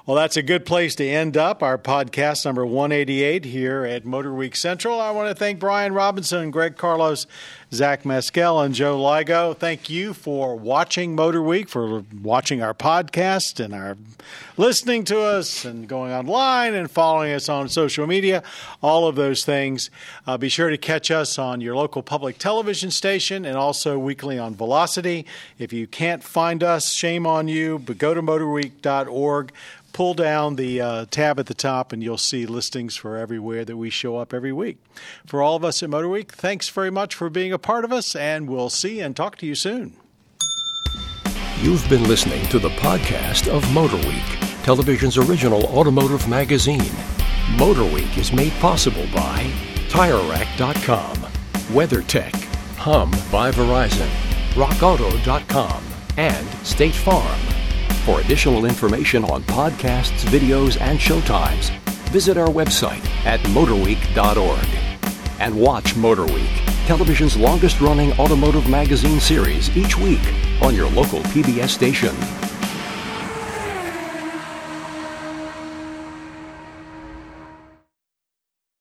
Well, 0.07 0.15
that's 0.15 0.37
a 0.37 0.43
good 0.43 0.65
place 0.65 0.95
to 0.97 1.09
end 1.09 1.37
up 1.37 1.65
our 1.65 1.77
podcast 1.77 2.45
number 2.45 2.65
188 2.65 3.45
here 3.45 3.85
at 3.85 4.05
Motor 4.05 4.33
Week 4.33 4.55
Central. 4.55 5.01
I 5.01 5.11
want 5.11 5.31
to 5.31 5.35
thank 5.35 5.59
Brian 5.59 5.95
Robinson, 5.95 6.43
and 6.43 6.53
Greg 6.53 6.77
Carlos, 6.77 7.27
Zach 7.73 8.05
Mescal, 8.05 8.61
and 8.61 8.75
Joe 8.75 8.97
Ligo. 8.99 9.57
Thank 9.57 9.91
you 9.91 10.15
for 10.15 10.55
watching 10.55 11.15
Motor 11.15 11.43
Week, 11.43 11.69
for 11.69 12.05
watching 12.23 12.63
our 12.63 12.75
podcast 12.75 13.63
and 13.63 13.75
our 13.75 13.97
listening 14.57 15.05
to 15.05 15.21
us 15.21 15.65
and 15.65 15.89
going 15.89 16.13
online 16.13 16.75
and 16.75 16.91
following 16.91 17.33
us 17.33 17.49
on 17.49 17.69
social 17.69 18.07
media, 18.07 18.43
all 18.83 19.07
of 19.09 19.17
those 19.17 19.45
things. 19.45 19.91
Uh, 20.27 20.39
be 20.39 20.49
sure 20.49 20.71
to 20.71 20.79
catch 20.79 21.11
us 21.11 21.39
on 21.39 21.61
your 21.61 21.77
local 21.77 22.03
public 22.03 22.39
television 22.39 22.91
station 22.91 23.45
and 23.45 23.57
also 23.57 23.99
weekly 23.99 24.39
on 24.39 24.55
Velocity. 24.55 25.27
If 25.59 25.73
you 25.73 25.87
can't 25.87 26.23
find 26.23 26.63
us, 26.63 26.93
shame 26.93 27.27
on 27.27 27.49
you, 27.49 27.81
but 27.81 27.99
go 27.99 28.15
to 28.15 28.23
motorweek.org. 28.23 29.53
Pull 29.93 30.13
down 30.13 30.57
the 30.57 30.79
uh, 30.79 31.07
tab 31.11 31.41
at 31.41 31.47
the 31.47 31.55
top, 31.55 31.91
and 31.91 32.03
you'll 32.03 32.19
see 32.19 32.45
listings 32.45 32.97
for 32.97 33.17
everywhere 33.17 33.65
that 33.65 33.79
we 33.79 33.89
show 33.89 34.19
up 34.19 34.35
every 34.35 34.53
week. 34.53 34.77
For 35.25 35.43
all 35.43 35.57
of 35.57 35.65
us 35.65 35.83
at 35.83 35.89
Motor 35.89 36.11
Week, 36.11 36.33
thanks 36.33 36.69
very 36.69 36.91
much 36.91 37.15
for 37.15 37.31
being 37.31 37.51
a 37.57 37.59
part 37.59 37.87
of 37.87 37.93
us, 37.93 38.15
and 38.15 38.51
we'll 38.51 38.69
see 38.69 39.01
and 39.01 39.17
talk 39.17 39.37
to 39.39 39.47
you 39.47 39.55
soon. 39.55 39.95
You've 41.63 41.89
been 41.89 42.05
listening 42.07 42.47
to 42.49 42.59
the 42.59 42.69
podcast 42.69 43.49
of 43.49 43.73
Motor 43.73 43.97
Week, 44.07 44.29
television's 44.63 45.17
original 45.17 45.65
automotive 45.67 46.29
magazine. 46.29 46.93
Motor 47.57 47.85
Week 47.85 48.19
is 48.19 48.31
made 48.31 48.53
possible 48.61 49.07
by 49.15 49.51
TireRack.com, 49.89 51.17
WeatherTech, 51.73 52.35
Hum 52.77 53.11
by 53.33 53.51
Verizon, 53.51 54.11
RockAuto.com, 54.53 55.83
and 56.19 56.49
State 56.67 56.95
Farm. 56.95 57.41
For 58.05 58.21
additional 58.21 58.67
information 58.67 59.25
on 59.25 59.45
podcasts, 59.45 60.27
videos, 60.27 60.79
and 60.79 60.99
showtimes, 60.99 61.71
visit 62.11 62.37
our 62.37 62.49
website 62.49 63.05
at 63.25 63.41
motorweek.org. 63.41 64.69
And 65.41 65.59
watch 65.59 65.97
Motor 65.97 66.27
Week, 66.27 66.76
television's 66.87 67.37
longest 67.37 67.81
running 67.81 68.13
automotive 68.13 68.69
magazine 68.71 69.19
series 69.19 69.77
each 69.77 69.99
week 69.99 70.23
on 70.63 70.75
your 70.75 70.89
local 70.91 71.21
PBS 71.21 71.71
station. 71.71 72.15